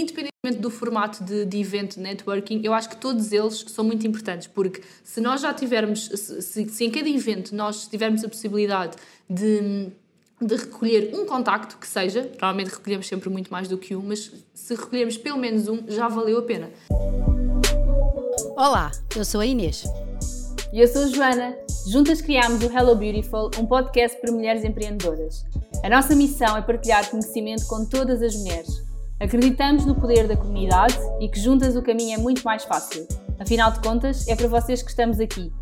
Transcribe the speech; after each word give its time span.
independentemente 0.00 0.60
do 0.60 0.70
formato 0.70 1.22
de, 1.24 1.44
de 1.44 1.58
evento 1.58 1.96
de 1.96 2.00
networking, 2.00 2.60
eu 2.64 2.72
acho 2.72 2.88
que 2.88 2.96
todos 2.96 3.32
eles 3.32 3.64
são 3.68 3.84
muito 3.84 4.06
importantes, 4.06 4.46
porque 4.46 4.82
se 5.02 5.20
nós 5.20 5.40
já 5.40 5.52
tivermos, 5.52 6.06
se, 6.06 6.68
se 6.68 6.84
em 6.84 6.90
cada 6.90 7.08
evento 7.08 7.54
nós 7.54 7.86
tivermos 7.86 8.24
a 8.24 8.28
possibilidade 8.28 8.96
de 9.28 9.92
de 10.40 10.54
recolher 10.54 11.10
um 11.14 11.26
contacto 11.26 11.76
que 11.78 11.86
seja, 11.86 12.22
provavelmente 12.22 12.70
recolhemos 12.70 13.08
sempre 13.08 13.28
muito 13.28 13.50
mais 13.50 13.66
do 13.66 13.76
que 13.76 13.96
um, 13.96 14.02
mas 14.02 14.30
se 14.54 14.74
recolhermos 14.74 15.16
pelo 15.16 15.36
menos 15.36 15.66
um, 15.68 15.82
já 15.88 16.06
valeu 16.06 16.38
a 16.38 16.42
pena. 16.42 16.70
Olá, 18.56 18.92
eu 19.16 19.24
sou 19.24 19.40
a 19.40 19.46
Inês. 19.46 19.84
E 20.72 20.80
eu 20.80 20.86
sou 20.86 21.02
a 21.02 21.06
Joana. 21.08 21.56
Juntas 21.88 22.20
criámos 22.20 22.62
o 22.62 22.66
Hello 22.66 22.94
Beautiful, 22.94 23.50
um 23.58 23.66
podcast 23.66 24.20
para 24.20 24.30
mulheres 24.30 24.64
empreendedoras. 24.64 25.44
A 25.82 25.88
nossa 25.88 26.14
missão 26.14 26.56
é 26.56 26.62
partilhar 26.62 27.08
conhecimento 27.10 27.66
com 27.66 27.84
todas 27.86 28.22
as 28.22 28.36
mulheres. 28.36 28.87
Acreditamos 29.20 29.84
no 29.84 29.96
poder 29.96 30.28
da 30.28 30.36
comunidade 30.36 30.96
e 31.20 31.28
que 31.28 31.40
juntas 31.40 31.74
o 31.74 31.82
caminho 31.82 32.14
é 32.14 32.22
muito 32.22 32.42
mais 32.44 32.62
fácil. 32.62 33.06
Afinal 33.36 33.72
de 33.72 33.80
contas, 33.80 34.28
é 34.28 34.36
para 34.36 34.46
vocês 34.46 34.80
que 34.80 34.90
estamos 34.90 35.18
aqui. 35.18 35.52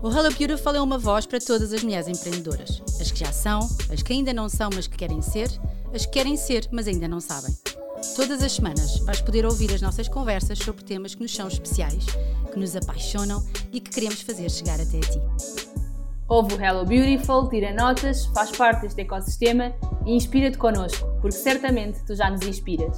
O 0.00 0.08
Hello 0.08 0.32
Beautiful 0.32 0.74
é 0.74 0.80
uma 0.80 0.96
voz 0.96 1.26
para 1.26 1.40
todas 1.40 1.72
as 1.72 1.82
mulheres 1.82 2.06
empreendedoras. 2.06 2.80
As 3.00 3.10
que 3.10 3.18
já 3.18 3.32
são, 3.32 3.58
as 3.92 4.02
que 4.02 4.12
ainda 4.12 4.32
não 4.32 4.48
são, 4.48 4.70
mas 4.72 4.86
que 4.86 4.96
querem 4.96 5.20
ser, 5.20 5.50
as 5.92 6.06
que 6.06 6.12
querem 6.12 6.36
ser, 6.36 6.68
mas 6.70 6.86
ainda 6.86 7.08
não 7.08 7.20
sabem. 7.20 7.52
Todas 8.14 8.40
as 8.40 8.52
semanas 8.52 8.98
vais 9.00 9.20
poder 9.20 9.44
ouvir 9.44 9.74
as 9.74 9.82
nossas 9.82 10.08
conversas 10.08 10.58
sobre 10.58 10.84
temas 10.84 11.16
que 11.16 11.22
nos 11.22 11.34
são 11.34 11.48
especiais, 11.48 12.06
que 12.52 12.58
nos 12.58 12.76
apaixonam 12.76 13.44
e 13.72 13.80
que 13.80 13.90
queremos 13.90 14.22
fazer 14.22 14.48
chegar 14.48 14.80
até 14.80 14.98
a 14.98 15.00
ti. 15.00 15.79
Ouve 16.30 16.54
o 16.54 16.64
Hello 16.64 16.86
Beautiful, 16.86 17.48
tira 17.48 17.74
notas, 17.74 18.26
faz 18.26 18.52
parte 18.52 18.82
deste 18.82 19.00
ecossistema 19.00 19.74
e 20.06 20.12
inspira-te 20.12 20.56
connosco, 20.56 21.04
porque 21.20 21.32
certamente 21.32 22.06
tu 22.06 22.14
já 22.14 22.30
nos 22.30 22.42
inspiras. 22.42 22.96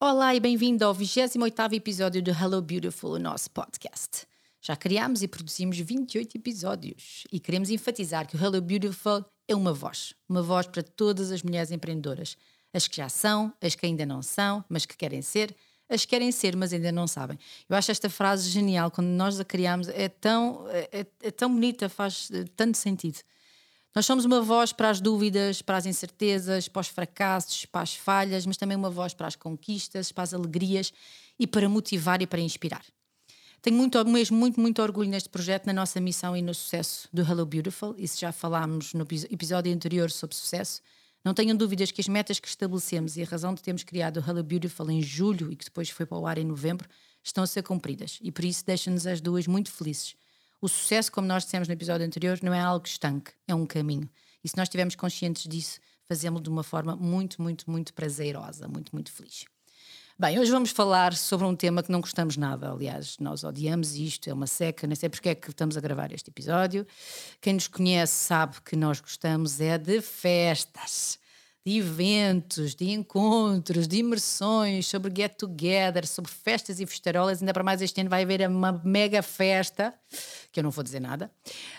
Olá 0.00 0.36
e 0.36 0.38
bem-vindo 0.38 0.84
ao 0.84 0.94
28º 0.94 1.72
episódio 1.72 2.22
do 2.22 2.30
Hello 2.30 2.62
Beautiful, 2.62 3.14
o 3.14 3.18
nosso 3.18 3.50
podcast. 3.50 4.24
Já 4.62 4.76
criámos 4.76 5.24
e 5.24 5.26
produzimos 5.26 5.76
28 5.76 6.36
episódios 6.36 7.24
e 7.32 7.40
queremos 7.40 7.70
enfatizar 7.70 8.24
que 8.28 8.36
o 8.36 8.40
Hello 8.40 8.60
Beautiful 8.60 9.24
é 9.48 9.56
uma 9.56 9.72
voz, 9.72 10.14
uma 10.28 10.42
voz 10.42 10.68
para 10.68 10.84
todas 10.84 11.32
as 11.32 11.42
mulheres 11.42 11.72
empreendedoras, 11.72 12.36
as 12.72 12.86
que 12.86 12.98
já 12.98 13.08
são, 13.08 13.52
as 13.60 13.74
que 13.74 13.84
ainda 13.84 14.06
não 14.06 14.22
são, 14.22 14.64
mas 14.68 14.86
que 14.86 14.96
querem 14.96 15.22
ser, 15.22 15.56
as 15.90 16.02
que 16.02 16.10
querem 16.10 16.30
ser, 16.30 16.56
mas 16.56 16.72
ainda 16.72 16.92
não 16.92 17.06
sabem. 17.06 17.38
Eu 17.68 17.76
acho 17.76 17.90
esta 17.90 18.08
frase 18.08 18.48
genial, 18.48 18.90
quando 18.90 19.08
nós 19.08 19.40
a 19.40 19.44
criamos, 19.44 19.88
é 19.88 20.08
tão, 20.08 20.66
é, 20.68 21.06
é 21.22 21.30
tão 21.30 21.52
bonita, 21.52 21.88
faz 21.88 22.30
eh, 22.32 22.44
tanto 22.56 22.78
sentido. 22.78 23.18
Nós 23.94 24.06
somos 24.06 24.24
uma 24.24 24.40
voz 24.40 24.72
para 24.72 24.88
as 24.88 25.00
dúvidas, 25.00 25.62
para 25.62 25.76
as 25.76 25.84
incertezas, 25.84 26.68
para 26.68 26.80
os 26.80 26.86
fracassos, 26.86 27.66
para 27.66 27.80
as 27.80 27.94
falhas, 27.94 28.46
mas 28.46 28.56
também 28.56 28.76
uma 28.76 28.88
voz 28.88 29.12
para 29.14 29.26
as 29.26 29.34
conquistas, 29.34 30.12
para 30.12 30.22
as 30.22 30.32
alegrias 30.32 30.92
e 31.36 31.46
para 31.46 31.68
motivar 31.68 32.22
e 32.22 32.26
para 32.26 32.40
inspirar. 32.40 32.84
Tenho 33.60 33.76
muito, 33.76 34.02
mesmo 34.06 34.38
muito, 34.38 34.60
muito 34.60 34.80
orgulho 34.80 35.10
neste 35.10 35.28
projeto, 35.28 35.66
na 35.66 35.72
nossa 35.72 36.00
missão 36.00 36.36
e 36.36 36.40
no 36.40 36.54
sucesso 36.54 37.08
do 37.12 37.22
Hello 37.22 37.44
Beautiful. 37.44 37.94
Isso 37.98 38.18
já 38.18 38.30
falámos 38.30 38.94
no 38.94 39.02
episódio 39.28 39.74
anterior 39.74 40.10
sobre 40.10 40.36
sucesso. 40.36 40.80
Não 41.24 41.34
tenham 41.34 41.56
dúvidas 41.56 41.90
que 41.90 42.00
as 42.00 42.08
metas 42.08 42.40
que 42.40 42.48
estabelecemos 42.48 43.16
e 43.16 43.22
a 43.22 43.26
razão 43.26 43.54
de 43.54 43.62
termos 43.62 43.84
criado 43.84 44.18
o 44.18 44.24
Hello 44.26 44.42
Beautiful 44.42 44.90
em 44.90 45.02
julho 45.02 45.52
e 45.52 45.56
que 45.56 45.64
depois 45.64 45.90
foi 45.90 46.06
para 46.06 46.18
o 46.18 46.26
ar 46.26 46.38
em 46.38 46.44
novembro 46.44 46.88
estão 47.22 47.44
a 47.44 47.46
ser 47.46 47.62
cumpridas. 47.62 48.18
E 48.22 48.32
por 48.32 48.44
isso 48.44 48.64
deixam-nos 48.64 49.06
as 49.06 49.20
duas 49.20 49.46
muito 49.46 49.70
felizes 49.70 50.14
o 50.60 50.68
sucesso, 50.68 51.10
como 51.10 51.26
nós 51.26 51.44
dissemos 51.44 51.68
no 51.68 51.74
episódio 51.74 52.06
anterior, 52.06 52.38
não 52.42 52.52
é 52.52 52.60
algo 52.60 52.86
estanque, 52.86 53.32
é 53.48 53.54
um 53.54 53.64
caminho. 53.64 54.08
E 54.44 54.48
se 54.48 54.56
nós 54.56 54.66
estivermos 54.66 54.94
conscientes 54.94 55.48
disso, 55.48 55.80
fazemos 56.06 56.42
de 56.42 56.50
uma 56.50 56.62
forma 56.62 56.94
muito, 56.94 57.40
muito, 57.40 57.70
muito 57.70 57.94
prazerosa, 57.94 58.68
muito, 58.68 58.94
muito 58.94 59.10
feliz. 59.10 59.46
Bem, 60.20 60.38
hoje 60.38 60.50
vamos 60.50 60.70
falar 60.70 61.14
sobre 61.14 61.46
um 61.46 61.56
tema 61.56 61.82
que 61.82 61.90
não 61.90 61.98
gostamos 61.98 62.36
nada. 62.36 62.70
Aliás, 62.70 63.16
nós 63.18 63.42
odiamos 63.42 63.94
isto, 63.94 64.28
é 64.28 64.34
uma 64.34 64.46
seca, 64.46 64.86
nem 64.86 64.94
sei 64.94 65.08
porque 65.08 65.30
é 65.30 65.34
que 65.34 65.48
estamos 65.48 65.78
a 65.78 65.80
gravar 65.80 66.12
este 66.12 66.28
episódio. 66.28 66.86
Quem 67.40 67.54
nos 67.54 67.66
conhece 67.66 68.26
sabe 68.26 68.56
que 68.60 68.76
nós 68.76 69.00
gostamos 69.00 69.62
é 69.62 69.78
de 69.78 70.02
festas 70.02 71.18
de 71.64 71.78
eventos, 71.78 72.74
de 72.74 72.90
encontros, 72.90 73.88
de 73.88 73.96
imersões, 73.96 74.86
sobre 74.86 75.10
get 75.16 75.36
together, 75.38 76.06
sobre 76.06 76.30
festas 76.30 76.80
e 76.80 76.86
festarolas. 76.86 77.40
Ainda 77.40 77.54
para 77.54 77.64
mais 77.64 77.80
este 77.80 77.98
ano 78.02 78.10
vai 78.10 78.22
haver 78.22 78.46
uma 78.46 78.78
mega 78.84 79.22
festa, 79.22 79.94
que 80.52 80.60
eu 80.60 80.64
não 80.64 80.70
vou 80.70 80.84
dizer 80.84 81.00
nada, 81.00 81.30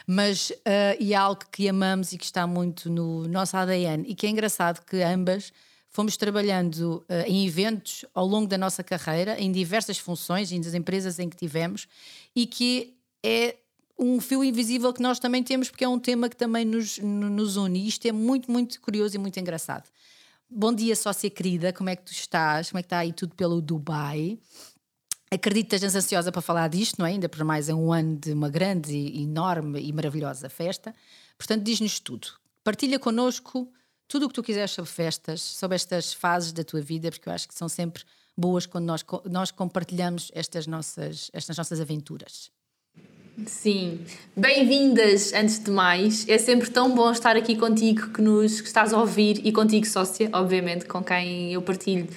mas 0.08 0.50
uh, 0.50 0.98
e 1.00 1.14
é 1.14 1.16
algo 1.16 1.42
que 1.52 1.70
amamos 1.70 2.12
e 2.12 2.18
que 2.18 2.26
está 2.26 2.48
muito 2.48 2.90
no 2.90 3.28
nosso 3.28 3.56
ADN 3.56 4.04
e 4.08 4.16
que 4.16 4.26
é 4.26 4.30
engraçado 4.32 4.84
que 4.84 5.04
ambas 5.04 5.54
fomos 5.92 6.16
trabalhando 6.16 7.04
uh, 7.10 7.28
em 7.28 7.46
eventos 7.46 8.06
ao 8.14 8.26
longo 8.26 8.48
da 8.48 8.58
nossa 8.58 8.84
carreira, 8.84 9.40
em 9.40 9.52
diversas 9.52 9.98
funções, 9.98 10.52
em 10.52 10.60
das 10.60 10.74
empresas 10.74 11.20
em 11.20 11.30
que 11.30 11.36
tivemos, 11.36 11.88
e 12.36 12.48
que 12.48 12.96
é 13.24 13.58
um 14.00 14.20
fio 14.20 14.44
invisível 14.44 14.92
que 14.94 15.02
nós 15.02 15.20
também 15.20 15.44
temos, 15.44 15.70
porque 15.70 15.84
é 15.84 15.88
um 15.88 16.00
tema 16.00 16.28
que 16.28 16.36
também 16.36 16.66
nos, 16.66 16.98
nos 16.98 17.58
une. 17.58 17.80
E 17.80 17.88
isto 17.88 18.08
é 18.08 18.12
muito, 18.12 18.50
muito 18.50 18.82
curioso 18.82 19.16
e 19.16 19.20
muito 19.20 19.40
engraçado. 19.40 19.88
Bom 20.50 20.74
dia, 20.74 20.96
sócia 20.96 21.30
querida, 21.30 21.72
como 21.72 21.90
é 21.90 21.96
que 21.96 22.04
tu 22.04 22.12
estás? 22.12 22.72
Como 22.72 22.80
é 22.80 22.82
que 22.82 22.88
está 22.88 23.00
aí 23.00 23.14
tudo 23.14 23.36
pelo 23.36 23.62
Dubai? 23.62 24.40
Acredito 25.30 25.70
que 25.70 25.76
estejas 25.76 25.96
ansiosa 25.96 26.32
para 26.32 26.42
falar 26.42 26.68
disto, 26.68 27.00
não 27.00 27.06
é? 27.06 27.12
Ainda 27.12 27.30
por 27.30 27.44
mais 27.44 27.70
é 27.70 27.76
um 27.76 27.94
ano 27.94 28.18
de 28.18 28.34
uma 28.34 28.50
grande, 28.50 28.94
enorme 29.22 29.80
e 29.82 29.94
maravilhosa 29.94 30.50
festa. 30.50 30.96
Portanto, 31.38 31.64
diz-nos 31.64 32.00
tudo. 32.00 32.28
Partilha 32.64 32.98
connosco 33.00 33.72
tudo 34.12 34.26
o 34.26 34.28
que 34.28 34.36
tu 34.36 34.44
quiseres 34.44 34.72
sobre 34.72 34.92
festas, 34.92 35.40
sobre 35.40 35.76
estas 35.76 36.14
fases 36.14 36.52
da 36.52 36.66
tua 36.66 36.82
vida, 36.82 37.10
porque 37.10 37.30
eu 37.30 37.34
acho 37.34 37.48
que 37.48 37.56
são 37.56 37.70
sempre 37.70 38.04
boas 38.36 38.66
quando 38.66 38.84
nós, 38.84 39.06
nós 39.24 39.52
compartilhamos 39.52 40.30
estas 40.36 40.68
nossas, 40.68 41.32
estas 41.32 41.56
nossas 41.56 41.80
aventuras. 41.80 42.52
Sim, 43.48 44.02
bem-vindas 44.36 45.32
antes 45.32 45.64
de 45.64 45.72
mais. 45.72 46.28
É 46.28 46.38
sempre 46.38 46.70
tão 46.70 46.94
bom 46.94 47.10
estar 47.10 47.38
aqui 47.38 47.56
contigo 47.56 48.10
que 48.10 48.22
nos 48.22 48.60
que 48.60 48.68
estás 48.68 48.94
a 48.94 49.00
ouvir 49.00 49.40
e 49.48 49.52
contigo, 49.54 49.86
sócia, 49.86 50.30
obviamente, 50.34 50.86
com 50.86 51.02
quem 51.02 51.54
eu 51.54 51.62
partilho 51.62 52.10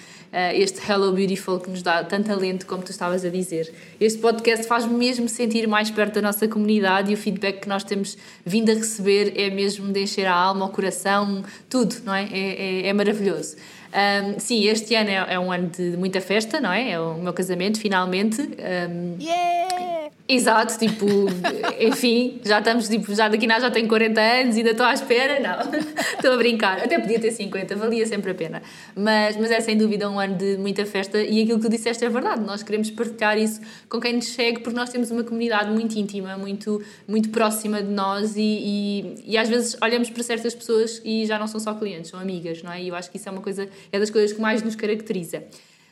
este 0.54 0.80
Hello 0.90 1.12
Beautiful 1.12 1.60
que 1.60 1.70
nos 1.70 1.82
dá 1.82 2.02
tanto 2.02 2.26
talento 2.26 2.66
como 2.66 2.82
tu 2.82 2.90
estavas 2.90 3.24
a 3.24 3.28
dizer. 3.28 3.72
Este 4.00 4.18
podcast 4.18 4.66
faz-me 4.66 4.94
mesmo 4.94 5.28
sentir 5.28 5.66
mais 5.68 5.90
perto 5.90 6.14
da 6.14 6.22
nossa 6.22 6.48
comunidade 6.48 7.10
e 7.10 7.14
o 7.14 7.16
feedback 7.16 7.60
que 7.60 7.68
nós 7.68 7.84
temos 7.84 8.18
vindo 8.44 8.70
a 8.70 8.74
receber 8.74 9.32
é 9.36 9.50
mesmo 9.50 9.92
de 9.92 10.00
encher 10.00 10.26
a 10.26 10.34
alma, 10.34 10.66
o 10.66 10.68
coração, 10.70 11.44
tudo, 11.68 11.96
não 12.04 12.14
é? 12.14 12.24
É, 12.24 12.82
é, 12.82 12.86
é 12.88 12.92
maravilhoso. 12.92 13.56
Um, 13.94 14.40
sim, 14.40 14.66
este 14.66 14.96
ano 14.96 15.10
é, 15.10 15.34
é, 15.34 15.38
um 15.38 15.52
ano 15.52 15.68
de 15.68 15.96
muita 15.96 16.20
festa, 16.20 16.60
não 16.60 16.72
é? 16.72 16.90
É 16.90 17.00
o 17.00 17.14
meu 17.14 17.32
casamento, 17.32 17.78
finalmente. 17.78 18.42
Um, 18.42 19.22
yeah! 19.22 19.84
Exato, 20.26 20.78
tipo, 20.78 21.06
enfim, 21.78 22.40
já 22.42 22.58
estamos, 22.58 22.88
tipo, 22.88 23.14
já 23.14 23.28
daqui 23.28 23.50
a 23.50 23.60
já 23.60 23.70
tenho 23.70 23.86
40 23.86 24.20
anos 24.20 24.56
e 24.56 24.60
ainda 24.60 24.70
estou 24.70 24.86
à 24.86 24.94
espera, 24.94 25.38
não, 25.38 25.70
estou 26.16 26.32
a 26.32 26.36
brincar, 26.38 26.78
até 26.78 26.98
podia 26.98 27.20
ter 27.20 27.30
50, 27.30 27.76
valia 27.76 28.06
sempre 28.06 28.30
a 28.30 28.34
pena, 28.34 28.62
mas, 28.96 29.36
mas 29.36 29.50
é 29.50 29.60
sem 29.60 29.76
dúvida 29.76 30.08
um 30.08 30.18
ano 30.18 30.23
de 30.28 30.56
muita 30.56 30.84
festa 30.86 31.22
e 31.22 31.42
aquilo 31.42 31.58
que 31.58 31.66
tu 31.66 31.70
disseste 31.70 32.04
é 32.04 32.08
verdade, 32.08 32.42
nós 32.42 32.62
queremos 32.62 32.90
partilhar 32.90 33.38
isso 33.38 33.60
com 33.88 34.00
quem 34.00 34.14
nos 34.14 34.26
segue 34.26 34.60
porque 34.60 34.76
nós 34.76 34.90
temos 34.90 35.10
uma 35.10 35.24
comunidade 35.24 35.70
muito 35.70 35.96
íntima, 35.98 36.36
muito, 36.36 36.82
muito 37.06 37.30
próxima 37.30 37.82
de 37.82 37.90
nós 37.90 38.36
e, 38.36 38.40
e, 38.40 39.14
e 39.24 39.38
às 39.38 39.48
vezes 39.48 39.76
olhamos 39.82 40.10
para 40.10 40.22
certas 40.22 40.54
pessoas 40.54 41.00
e 41.04 41.26
já 41.26 41.38
não 41.38 41.46
são 41.46 41.60
só 41.60 41.74
clientes, 41.74 42.10
são 42.10 42.20
amigas, 42.20 42.62
não 42.62 42.72
é? 42.72 42.82
E 42.82 42.88
eu 42.88 42.94
acho 42.94 43.10
que 43.10 43.16
isso 43.16 43.28
é 43.28 43.32
uma 43.32 43.42
coisa, 43.42 43.68
é 43.92 43.98
das 43.98 44.10
coisas 44.10 44.32
que 44.32 44.40
mais 44.40 44.62
nos 44.62 44.74
caracteriza. 44.74 45.44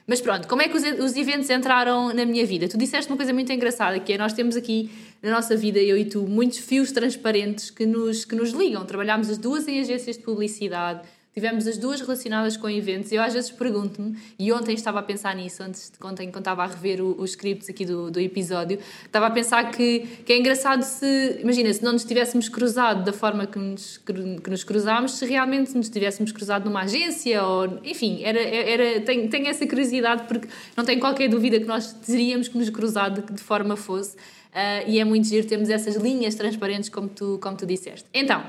Mas 0.06 0.20
pronto, 0.20 0.48
como 0.48 0.62
é 0.62 0.68
que 0.68 0.76
os, 0.76 0.82
os 0.82 1.16
eventos 1.16 1.48
entraram 1.48 2.12
na 2.12 2.26
minha 2.26 2.44
vida? 2.44 2.68
Tu 2.68 2.76
disseste 2.76 3.10
uma 3.10 3.16
coisa 3.16 3.32
muito 3.32 3.52
engraçada, 3.52 3.98
que 4.00 4.12
é 4.12 4.18
nós 4.18 4.32
temos 4.32 4.56
aqui 4.56 4.90
na 5.22 5.30
nossa 5.30 5.56
vida, 5.56 5.78
eu 5.78 5.96
e 5.96 6.04
tu, 6.04 6.22
muitos 6.22 6.58
fios 6.58 6.90
transparentes 6.90 7.70
que 7.70 7.86
nos, 7.86 8.24
que 8.24 8.34
nos 8.34 8.50
ligam. 8.50 8.84
Trabalhámos 8.84 9.30
as 9.30 9.38
duas 9.38 9.68
em 9.68 9.80
agências 9.80 10.16
de 10.16 10.22
publicidade, 10.22 11.02
Tivemos 11.34 11.66
as 11.66 11.78
duas 11.78 11.98
relacionadas 12.00 12.58
com 12.58 12.68
eventos. 12.68 13.10
Eu 13.10 13.22
às 13.22 13.32
vezes 13.32 13.50
pergunto-me, 13.50 14.18
e 14.38 14.52
ontem 14.52 14.74
estava 14.74 14.98
a 14.98 15.02
pensar 15.02 15.34
nisso, 15.34 15.62
antes 15.62 15.90
de 15.90 16.06
ontem, 16.06 16.30
quando 16.30 16.42
estava 16.42 16.62
a 16.62 16.66
rever 16.66 17.02
os 17.02 17.30
scripts 17.30 17.70
aqui 17.70 17.86
do, 17.86 18.10
do 18.10 18.20
episódio, 18.20 18.78
estava 19.04 19.28
a 19.28 19.30
pensar 19.30 19.70
que, 19.70 20.00
que 20.26 20.32
é 20.34 20.38
engraçado 20.38 20.82
se, 20.82 21.38
imagina, 21.40 21.72
se 21.72 21.82
não 21.82 21.92
nos 21.92 22.04
tivéssemos 22.04 22.50
cruzado 22.50 23.02
da 23.02 23.14
forma 23.14 23.46
que 23.46 23.58
nos, 23.58 23.96
que 23.96 24.50
nos 24.50 24.62
cruzámos, 24.62 25.12
se 25.12 25.24
realmente 25.24 25.74
nos 25.74 25.88
tivéssemos 25.88 26.32
cruzado 26.32 26.66
numa 26.66 26.82
agência, 26.82 27.42
ou 27.42 27.80
enfim, 27.82 28.22
era, 28.22 28.38
era, 28.38 29.00
tenho, 29.00 29.30
tenho 29.30 29.48
essa 29.48 29.66
curiosidade 29.66 30.24
porque 30.28 30.46
não 30.76 30.84
tenho 30.84 31.00
qualquer 31.00 31.28
dúvida 31.28 31.58
que 31.58 31.66
nós 31.66 31.94
teríamos 31.94 32.48
que 32.48 32.58
nos 32.58 32.68
cruzar 32.68 33.10
de, 33.10 33.22
de 33.22 33.42
forma 33.42 33.74
fosse. 33.74 34.16
Uh, 34.52 34.84
e 34.86 35.00
é 35.00 35.04
muito 35.04 35.26
giro 35.26 35.46
termos 35.46 35.70
essas 35.70 35.96
linhas 35.96 36.34
transparentes, 36.34 36.90
como 36.90 37.08
tu, 37.08 37.38
como 37.42 37.56
tu 37.56 37.64
disseste. 37.64 38.06
Então, 38.12 38.44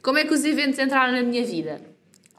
como 0.00 0.16
é 0.16 0.24
que 0.24 0.32
os 0.32 0.44
eventos 0.44 0.78
entraram 0.78 1.12
na 1.12 1.24
minha 1.24 1.44
vida? 1.44 1.89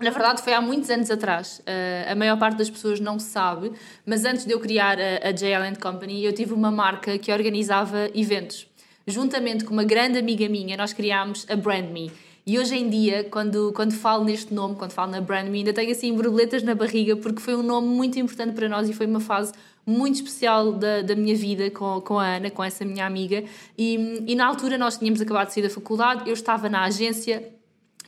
Na 0.01 0.09
verdade, 0.09 0.41
foi 0.41 0.53
há 0.53 0.61
muitos 0.61 0.89
anos 0.89 1.11
atrás. 1.11 1.59
Uh, 1.59 2.11
a 2.11 2.15
maior 2.15 2.37
parte 2.37 2.57
das 2.57 2.69
pessoas 2.69 2.99
não 2.99 3.19
sabe, 3.19 3.71
mas 4.03 4.25
antes 4.25 4.45
de 4.45 4.51
eu 4.51 4.59
criar 4.59 4.97
a, 4.99 5.29
a 5.29 5.75
Company, 5.75 6.25
eu 6.25 6.33
tive 6.33 6.53
uma 6.53 6.71
marca 6.71 7.17
que 7.19 7.31
organizava 7.31 8.09
eventos. 8.15 8.67
Juntamente 9.05 9.63
com 9.63 9.73
uma 9.73 9.83
grande 9.83 10.17
amiga 10.17 10.49
minha, 10.49 10.75
nós 10.75 10.91
criámos 10.91 11.45
a 11.49 11.55
Brand 11.55 11.89
Me. 11.91 12.11
E 12.45 12.57
hoje 12.57 12.75
em 12.75 12.89
dia, 12.89 13.23
quando, 13.25 13.71
quando 13.75 13.93
falo 13.93 14.23
neste 14.23 14.51
nome, 14.51 14.75
quando 14.75 14.91
falo 14.91 15.11
na 15.11 15.21
Brand 15.21 15.47
Me, 15.47 15.59
ainda 15.59 15.73
tenho 15.73 15.91
assim 15.91 16.11
borboletas 16.13 16.63
na 16.63 16.73
barriga, 16.73 17.15
porque 17.15 17.39
foi 17.39 17.55
um 17.55 17.61
nome 17.61 17.87
muito 17.87 18.17
importante 18.17 18.55
para 18.55 18.67
nós 18.67 18.89
e 18.89 18.93
foi 18.93 19.05
uma 19.05 19.19
fase 19.19 19.53
muito 19.85 20.15
especial 20.15 20.71
da, 20.71 21.03
da 21.03 21.15
minha 21.15 21.35
vida 21.35 21.69
com, 21.69 22.01
com 22.01 22.17
a 22.17 22.37
Ana, 22.37 22.49
com 22.49 22.63
essa 22.63 22.83
minha 22.83 23.05
amiga. 23.05 23.43
E, 23.77 24.23
e 24.27 24.35
na 24.35 24.47
altura 24.47 24.79
nós 24.79 24.97
tínhamos 24.97 25.21
acabado 25.21 25.47
de 25.47 25.53
sair 25.53 25.63
da 25.63 25.69
faculdade, 25.69 26.27
eu 26.27 26.33
estava 26.33 26.67
na 26.67 26.83
agência 26.83 27.60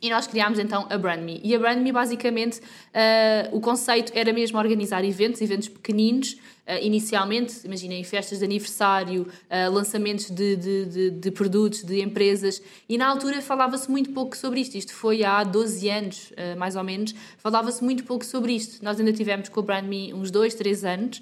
e 0.03 0.09
nós 0.09 0.27
criámos 0.27 0.59
então 0.59 0.85
a 0.89 0.97
Brand 0.97 1.21
Me. 1.21 1.39
E 1.41 1.55
a 1.55 1.59
Brand 1.59 1.81
Me, 1.81 1.93
basicamente, 1.93 2.59
uh, 2.59 3.55
o 3.55 3.61
conceito 3.61 4.11
era 4.13 4.33
mesmo 4.33 4.59
organizar 4.59 5.03
eventos, 5.05 5.41
eventos 5.41 5.69
pequeninos, 5.69 6.37
Uh, 6.65 6.79
inicialmente, 6.81 7.55
imaginem, 7.65 8.01
festas 8.05 8.39
de 8.39 8.45
aniversário, 8.45 9.23
uh, 9.23 9.69
lançamentos 9.69 10.29
de, 10.29 10.55
de, 10.55 10.85
de, 10.85 11.09
de, 11.09 11.29
produtos, 11.29 11.83
de 11.83 12.01
empresas, 12.01 12.61
e 12.87 12.97
na 12.97 13.05
altura 13.05 13.41
falava-se 13.41 13.91
muito 13.91 14.11
pouco 14.11 14.37
sobre 14.37 14.61
isto. 14.61 14.77
Isto 14.77 14.93
foi 14.93 15.25
há 15.25 15.43
12 15.43 15.89
anos, 15.89 16.31
uh, 16.31 16.57
mais 16.57 16.77
ou 16.77 16.83
menos, 16.85 17.13
falava-se 17.37 17.83
muito 17.83 18.05
pouco 18.05 18.25
sobre 18.25 18.53
isto. 18.53 18.81
Nós 18.81 18.97
ainda 18.97 19.11
tivemos 19.11 19.49
com 19.49 19.59
o 19.59 19.63
Brand 19.63 19.83
Me 19.83 20.13
uns 20.13 20.31
2, 20.31 20.55
3 20.55 20.85
anos, 20.85 21.21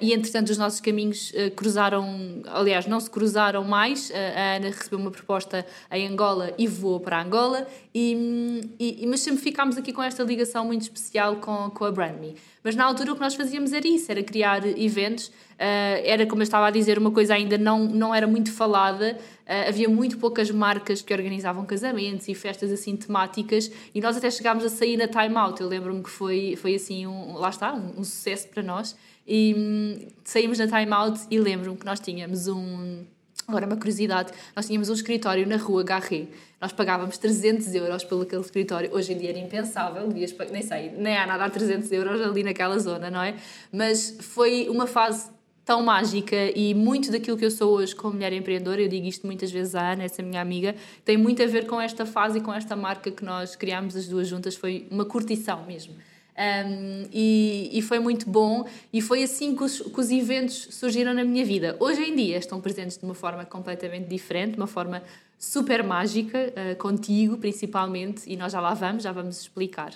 e 0.00 0.12
entretanto 0.12 0.50
os 0.50 0.58
nossos 0.58 0.80
caminhos 0.80 1.32
cruzaram, 1.56 2.42
aliás, 2.46 2.86
não 2.86 3.00
se 3.00 3.08
cruzaram 3.08 3.64
mais. 3.64 4.10
a 4.12 4.56
Ana 4.56 4.66
recebeu 4.66 4.98
uma 4.98 5.10
proposta 5.10 5.64
em 5.90 6.06
Angola 6.06 6.52
e 6.58 6.66
voou 6.66 7.00
para 7.00 7.22
Angola, 7.22 7.66
e, 7.94 8.60
e, 8.78 9.06
mas 9.06 9.20
sempre 9.20 9.42
ficámos 9.42 9.76
aqui 9.76 9.92
com 9.92 10.02
esta 10.02 10.22
ligação 10.22 10.66
muito 10.66 10.82
especial 10.82 11.36
com, 11.36 11.70
com 11.70 11.84
a 11.84 11.92
Brand 11.92 12.18
Me. 12.18 12.34
Mas 12.64 12.74
na 12.74 12.84
altura 12.86 13.12
o 13.12 13.14
que 13.14 13.20
nós 13.20 13.34
fazíamos 13.34 13.74
era 13.74 13.86
isso, 13.86 14.10
era 14.10 14.22
criar 14.22 14.66
eventos. 14.66 15.26
Uh, 15.26 16.00
era, 16.02 16.26
como 16.26 16.40
eu 16.40 16.44
estava 16.44 16.66
a 16.66 16.70
dizer, 16.70 16.98
uma 16.98 17.10
coisa 17.10 17.34
ainda 17.34 17.58
não, 17.58 17.84
não 17.84 18.14
era 18.14 18.26
muito 18.26 18.50
falada. 18.50 19.18
Uh, 19.46 19.68
havia 19.68 19.86
muito 19.86 20.16
poucas 20.16 20.50
marcas 20.50 21.02
que 21.02 21.12
organizavam 21.12 21.66
casamentos 21.66 22.26
e 22.26 22.34
festas 22.34 22.72
assim 22.72 22.96
temáticas 22.96 23.70
e 23.94 24.00
nós 24.00 24.16
até 24.16 24.30
chegámos 24.30 24.64
a 24.64 24.70
sair 24.70 24.96
na 24.96 25.06
Time 25.06 25.36
Out. 25.36 25.60
Eu 25.60 25.68
lembro-me 25.68 26.02
que 26.02 26.08
foi, 26.08 26.56
foi 26.56 26.74
assim, 26.74 27.06
um, 27.06 27.34
lá 27.34 27.50
está, 27.50 27.74
um, 27.74 28.00
um 28.00 28.04
sucesso 28.04 28.48
para 28.48 28.62
nós. 28.62 28.96
E 29.26 29.54
hum, 29.56 30.08
saímos 30.24 30.58
na 30.58 30.66
Time 30.66 30.92
Out 30.92 31.20
e 31.30 31.38
lembro-me 31.38 31.76
que 31.76 31.86
nós 31.86 32.00
tínhamos 32.00 32.48
um 32.48 33.04
Agora, 33.46 33.66
uma 33.66 33.76
curiosidade, 33.76 34.32
nós 34.56 34.66
tínhamos 34.66 34.88
um 34.88 34.94
escritório 34.94 35.46
na 35.46 35.56
rua 35.56 35.82
Garré. 35.82 36.28
Nós 36.58 36.72
pagávamos 36.72 37.18
300 37.18 37.74
euros 37.74 38.02
pelo 38.02 38.22
aquele 38.22 38.40
escritório. 38.40 38.90
Hoje 38.94 39.12
em 39.12 39.18
dia 39.18 39.30
era 39.30 39.38
impensável, 39.38 40.08
devias, 40.08 40.34
nem 40.50 40.62
sei, 40.62 40.92
nem 40.96 41.14
há 41.16 41.26
nada 41.26 41.44
a 41.44 41.50
300 41.50 41.92
euros 41.92 42.22
ali 42.22 42.42
naquela 42.42 42.78
zona, 42.78 43.10
não 43.10 43.22
é? 43.22 43.34
Mas 43.70 44.16
foi 44.18 44.66
uma 44.70 44.86
fase 44.86 45.30
tão 45.62 45.82
mágica 45.82 46.36
e 46.56 46.74
muito 46.74 47.10
daquilo 47.10 47.36
que 47.36 47.44
eu 47.44 47.50
sou 47.50 47.74
hoje 47.74 47.94
como 47.94 48.14
mulher 48.14 48.32
empreendedora, 48.32 48.80
eu 48.80 48.88
digo 48.88 49.06
isto 49.06 49.26
muitas 49.26 49.50
vezes 49.50 49.74
à 49.74 49.92
Ana, 49.92 50.04
essa 50.04 50.22
minha 50.22 50.40
amiga, 50.40 50.74
tem 51.04 51.16
muito 51.16 51.42
a 51.42 51.46
ver 51.46 51.66
com 51.66 51.80
esta 51.80 52.04
fase 52.06 52.38
e 52.38 52.40
com 52.40 52.52
esta 52.52 52.74
marca 52.76 53.10
que 53.10 53.24
nós 53.24 53.56
criámos 53.56 53.94
as 53.94 54.06
duas 54.06 54.26
juntas. 54.26 54.56
Foi 54.56 54.86
uma 54.90 55.04
curtição 55.04 55.64
mesmo. 55.66 55.94
Um, 56.36 57.08
e, 57.12 57.70
e, 57.72 57.80
foi 57.80 58.00
muito 58.00 58.28
bom, 58.28 58.66
e 58.92 59.00
foi 59.00 59.22
assim 59.22 59.54
que 59.54 59.62
os, 59.62 59.80
que 59.80 60.00
os, 60.00 60.10
eventos 60.10 60.68
surgiram 60.72 61.14
na 61.14 61.22
minha 61.22 61.44
vida. 61.44 61.76
Hoje 61.78 62.02
em 62.02 62.16
dia 62.16 62.38
estão 62.38 62.60
presentes 62.60 62.98
de 62.98 63.04
uma 63.04 63.14
forma 63.14 63.44
completamente 63.44 64.08
diferente, 64.08 64.56
uma 64.56 64.66
forma 64.66 65.00
super 65.38 65.84
mágica, 65.84 66.52
uh, 66.52 66.76
contigo 66.76 67.36
principalmente, 67.38 68.22
e 68.26 68.36
nós 68.36 68.50
já 68.50 68.60
lá 68.60 68.74
vamos, 68.74 69.04
já 69.04 69.12
vamos 69.12 69.40
explicar. 69.40 69.94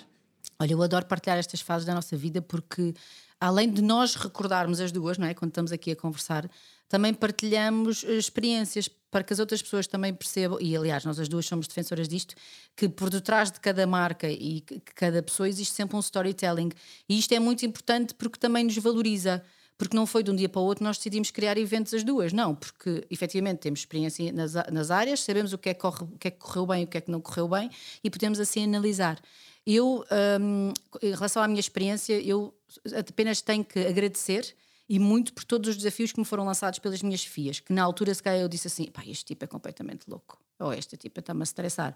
Olha, 0.57 0.73
eu 0.73 0.81
adoro 0.81 1.05
partilhar 1.05 1.37
estas 1.37 1.59
fases 1.59 1.85
da 1.85 1.93
nossa 1.93 2.15
vida 2.15 2.41
porque, 2.41 2.93
além 3.39 3.69
de 3.69 3.81
nós 3.81 4.15
recordarmos 4.15 4.79
as 4.79 4.91
duas, 4.93 5.17
não 5.17 5.27
é? 5.27 5.33
Quando 5.33 5.51
estamos 5.51 5.73
aqui 5.73 5.91
a 5.91 5.95
conversar, 5.95 6.49
também 6.87 7.13
partilhamos 7.13 8.03
eh, 8.03 8.15
experiências 8.15 8.89
para 9.11 9.23
que 9.23 9.33
as 9.33 9.39
outras 9.39 9.61
pessoas 9.61 9.87
também 9.87 10.13
percebam, 10.13 10.59
e 10.61 10.75
aliás, 10.75 11.03
nós 11.03 11.19
as 11.19 11.27
duas 11.27 11.45
somos 11.45 11.67
defensoras 11.67 12.07
disto, 12.07 12.35
que 12.75 12.87
por 12.87 13.09
detrás 13.09 13.51
de 13.51 13.59
cada 13.59 13.85
marca 13.87 14.29
e 14.29 14.61
cada 14.95 15.23
pessoa 15.23 15.49
existe 15.49 15.73
sempre 15.73 15.95
um 15.95 15.99
storytelling. 15.99 16.69
E 17.07 17.17
isto 17.17 17.33
é 17.33 17.39
muito 17.39 17.65
importante 17.65 18.13
porque 18.13 18.37
também 18.37 18.63
nos 18.63 18.77
valoriza. 18.77 19.43
Porque 19.77 19.95
não 19.95 20.05
foi 20.05 20.23
de 20.23 20.29
um 20.29 20.35
dia 20.35 20.49
para 20.49 20.59
o 20.59 20.65
outro 20.65 20.83
nós 20.83 20.97
decidimos 20.97 21.31
criar 21.31 21.57
eventos 21.57 21.93
as 21.93 22.03
duas, 22.03 22.33
não, 22.33 22.53
porque 22.53 23.07
efetivamente 23.09 23.59
temos 23.59 23.79
experiência 23.79 24.29
nas, 24.33 24.53
nas 24.69 24.91
áreas, 24.91 25.21
sabemos 25.21 25.53
o 25.53 25.57
que, 25.57 25.69
é 25.69 25.73
que 25.73 25.79
corre, 25.79 26.03
o 26.03 26.17
que 26.19 26.27
é 26.27 26.31
que 26.31 26.37
correu 26.37 26.65
bem 26.65 26.81
e 26.81 26.83
o 26.83 26.87
que 26.87 26.97
é 26.97 27.01
que 27.01 27.09
não 27.09 27.21
correu 27.21 27.47
bem 27.47 27.71
e 28.03 28.09
podemos 28.09 28.41
assim 28.41 28.65
analisar. 28.65 29.17
Eu, 29.65 30.03
um, 30.41 30.73
em 31.01 31.13
relação 31.13 31.41
à 31.41 31.47
minha 31.47 31.61
experiência, 31.61 32.19
eu 32.19 32.53
apenas 32.93 33.39
tenho 33.39 33.63
que 33.63 33.79
agradecer 33.79 34.53
e 34.89 34.97
muito 34.97 35.31
por 35.33 35.43
todos 35.43 35.69
os 35.69 35.77
desafios 35.77 36.11
que 36.11 36.19
me 36.19 36.25
foram 36.25 36.43
lançados 36.43 36.79
pelas 36.79 37.03
minhas 37.03 37.23
filhas, 37.23 37.59
que 37.59 37.71
na 37.71 37.83
altura 37.83 38.11
se 38.11 38.23
calhar 38.23 38.41
eu 38.41 38.49
disse 38.49 38.65
assim, 38.65 38.89
pá, 38.89 39.03
este 39.05 39.23
tipo 39.23 39.45
é 39.45 39.47
completamente 39.47 40.09
louco, 40.09 40.39
ou 40.57 40.73
este 40.73 40.97
tipo 40.97 41.19
está-me 41.19 41.41
a 41.41 41.43
estressar. 41.43 41.95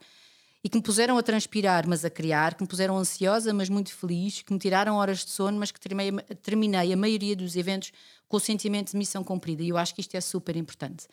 E 0.63 0.69
que 0.69 0.77
me 0.77 0.83
puseram 0.83 1.17
a 1.17 1.23
transpirar, 1.23 1.85
mas 1.87 2.05
a 2.05 2.09
criar, 2.09 2.53
que 2.53 2.61
me 2.61 2.67
puseram 2.67 2.95
ansiosa, 2.95 3.51
mas 3.51 3.67
muito 3.67 3.93
feliz, 3.93 4.43
que 4.43 4.53
me 4.53 4.59
tiraram 4.59 4.95
horas 4.95 5.25
de 5.25 5.31
sono, 5.31 5.57
mas 5.57 5.71
que 5.71 5.79
terminei, 5.79 6.11
terminei 6.41 6.93
a 6.93 6.95
maioria 6.95 7.35
dos 7.35 7.55
eventos 7.57 7.91
com 8.29 8.37
o 8.37 8.39
sentimento 8.39 8.91
de 8.91 8.97
missão 8.97 9.23
cumprida. 9.23 9.61
E 9.63 9.69
eu 9.69 9.77
acho 9.77 9.93
que 9.93 9.99
isto 9.99 10.15
é 10.15 10.21
super 10.21 10.55
importante. 10.55 11.05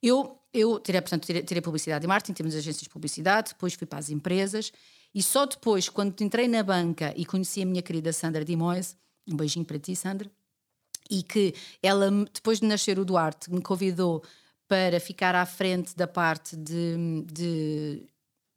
Eu, 0.00 0.38
eu 0.52 0.78
tirei, 0.78 1.00
portanto, 1.00 1.24
tirei, 1.24 1.42
tirei 1.42 1.60
publicidade 1.60 2.04
e 2.04 2.08
marketing, 2.08 2.34
temos 2.34 2.54
agências 2.54 2.82
de 2.82 2.90
publicidade, 2.90 3.48
depois 3.48 3.74
fui 3.74 3.86
para 3.88 3.98
as 3.98 4.08
empresas, 4.08 4.72
e 5.12 5.20
só 5.20 5.46
depois, 5.46 5.88
quando 5.88 6.20
entrei 6.20 6.46
na 6.46 6.62
banca 6.62 7.12
e 7.16 7.24
conheci 7.24 7.62
a 7.62 7.66
minha 7.66 7.82
querida 7.82 8.12
Sandra 8.12 8.44
Dimoes, 8.44 8.96
um 9.26 9.36
beijinho 9.36 9.64
para 9.64 9.78
ti, 9.80 9.96
Sandra, 9.96 10.30
e 11.10 11.22
que 11.22 11.54
ela, 11.82 12.10
depois 12.32 12.60
de 12.60 12.66
nascer 12.66 12.98
o 12.98 13.04
Duarte, 13.04 13.50
me 13.50 13.60
convidou 13.60 14.22
para 14.68 14.98
ficar 14.98 15.34
à 15.34 15.44
frente 15.44 15.94
da 15.94 16.06
parte 16.06 16.56
de, 16.56 17.24
de, 17.30 18.06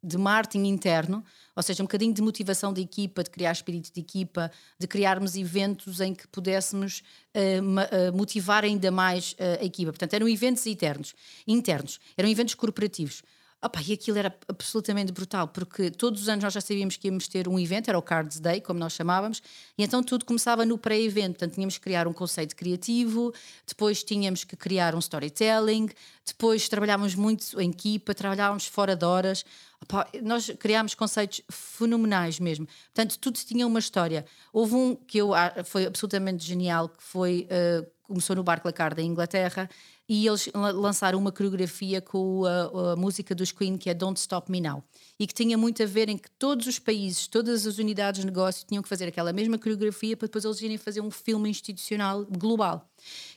de 0.02 0.16
marketing 0.16 0.66
interno, 0.66 1.22
ou 1.54 1.62
seja, 1.62 1.82
um 1.82 1.86
bocadinho 1.86 2.14
de 2.14 2.22
motivação 2.22 2.72
de 2.72 2.80
equipa, 2.80 3.22
de 3.22 3.28
criar 3.28 3.52
espírito 3.52 3.92
de 3.92 4.00
equipa, 4.00 4.50
de 4.78 4.86
criarmos 4.86 5.36
eventos 5.36 6.00
em 6.00 6.14
que 6.14 6.26
pudéssemos 6.28 7.02
uh, 7.34 8.16
motivar 8.16 8.64
ainda 8.64 8.90
mais 8.90 9.32
uh, 9.32 9.60
a 9.60 9.64
equipa. 9.64 9.92
Portanto, 9.92 10.14
eram 10.14 10.28
eventos 10.28 10.66
internos, 10.66 11.14
internos, 11.46 12.00
eram 12.16 12.30
eventos 12.30 12.54
corporativos. 12.54 13.22
Opa, 13.62 13.80
e 13.86 13.94
aquilo 13.94 14.18
era 14.18 14.36
absolutamente 14.48 15.10
brutal, 15.12 15.48
porque 15.48 15.90
todos 15.90 16.20
os 16.20 16.28
anos 16.28 16.44
nós 16.44 16.52
já 16.52 16.60
sabíamos 16.60 16.96
que 16.96 17.08
íamos 17.08 17.26
ter 17.26 17.48
um 17.48 17.58
evento, 17.58 17.88
era 17.88 17.98
o 17.98 18.02
Cards 18.02 18.38
Day, 18.38 18.60
como 18.60 18.78
nós 18.78 18.92
chamávamos, 18.92 19.42
e 19.78 19.82
então 19.82 20.02
tudo 20.02 20.26
começava 20.26 20.66
no 20.66 20.76
pré-evento. 20.76 21.38
Portanto, 21.38 21.54
tínhamos 21.54 21.78
que 21.78 21.80
criar 21.80 22.06
um 22.06 22.12
conceito 22.12 22.54
criativo, 22.54 23.32
depois 23.66 24.04
tínhamos 24.04 24.44
que 24.44 24.56
criar 24.56 24.94
um 24.94 24.98
storytelling, 24.98 25.88
depois 26.24 26.68
trabalhávamos 26.68 27.14
muito 27.14 27.58
em 27.58 27.70
equipa, 27.70 28.14
trabalhávamos 28.14 28.66
fora 28.66 28.94
de 28.94 29.06
horas. 29.06 29.44
Opa, 29.82 30.06
nós 30.22 30.50
criámos 30.58 30.94
conceitos 30.94 31.40
fenomenais 31.50 32.38
mesmo. 32.38 32.66
Portanto, 32.94 33.18
tudo 33.18 33.38
tinha 33.38 33.66
uma 33.66 33.78
história. 33.78 34.26
Houve 34.52 34.74
um 34.74 34.94
que 34.94 35.18
eu 35.18 35.30
foi 35.64 35.86
absolutamente 35.86 36.44
genial, 36.44 36.90
que 36.90 37.02
foi. 37.02 37.48
Uh, 37.50 37.95
começou 38.06 38.36
no 38.36 38.42
Barclaycard 38.42 38.96
da 38.96 39.02
Inglaterra 39.02 39.68
e 40.08 40.26
eles 40.26 40.48
lançaram 40.54 41.18
uma 41.18 41.32
coreografia 41.32 42.00
com 42.00 42.44
a, 42.44 42.92
a, 42.92 42.96
música 42.96 43.34
dos 43.34 43.50
Queen 43.50 43.76
que 43.76 43.90
é 43.90 43.94
Don't 43.94 44.18
Stop 44.18 44.50
Me 44.50 44.60
Now 44.60 44.82
e 45.18 45.26
que 45.26 45.34
tinha 45.34 45.58
muito 45.58 45.82
a 45.82 45.86
ver 45.86 46.08
em 46.08 46.16
que 46.16 46.30
todos 46.30 46.66
os 46.66 46.78
países, 46.78 47.26
todas 47.26 47.66
as 47.66 47.78
unidades 47.78 48.20
de 48.20 48.26
negócio 48.26 48.64
tinham 48.66 48.82
que 48.82 48.88
fazer 48.88 49.06
aquela 49.06 49.32
mesma 49.32 49.58
coreografia 49.58 50.16
para 50.16 50.26
depois 50.26 50.44
eles 50.44 50.60
irem 50.62 50.78
fazer 50.78 51.00
um 51.00 51.10
filme 51.10 51.50
institucional 51.50 52.24
global. 52.24 52.88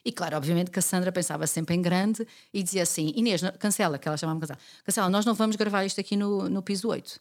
E 0.05 0.11
claro, 0.11 0.37
obviamente 0.37 0.71
que 0.71 0.79
a 0.79 0.81
Sandra 0.81 1.11
pensava 1.11 1.47
sempre 1.47 1.75
em 1.75 1.81
grande 1.81 2.25
e 2.53 2.61
dizia 2.61 2.83
assim, 2.83 3.11
Inês, 3.15 3.41
cancela, 3.57 3.97
que 3.97 4.07
ela 4.07 4.17
chamava 4.17 4.39
cancela, 4.39 4.59
cancela, 4.83 5.09
nós 5.09 5.25
não 5.25 5.33
vamos 5.33 5.55
gravar 5.55 5.85
isto 5.85 5.99
aqui 5.99 6.15
no, 6.15 6.47
no 6.49 6.61
piso 6.61 6.87
8. 6.87 7.19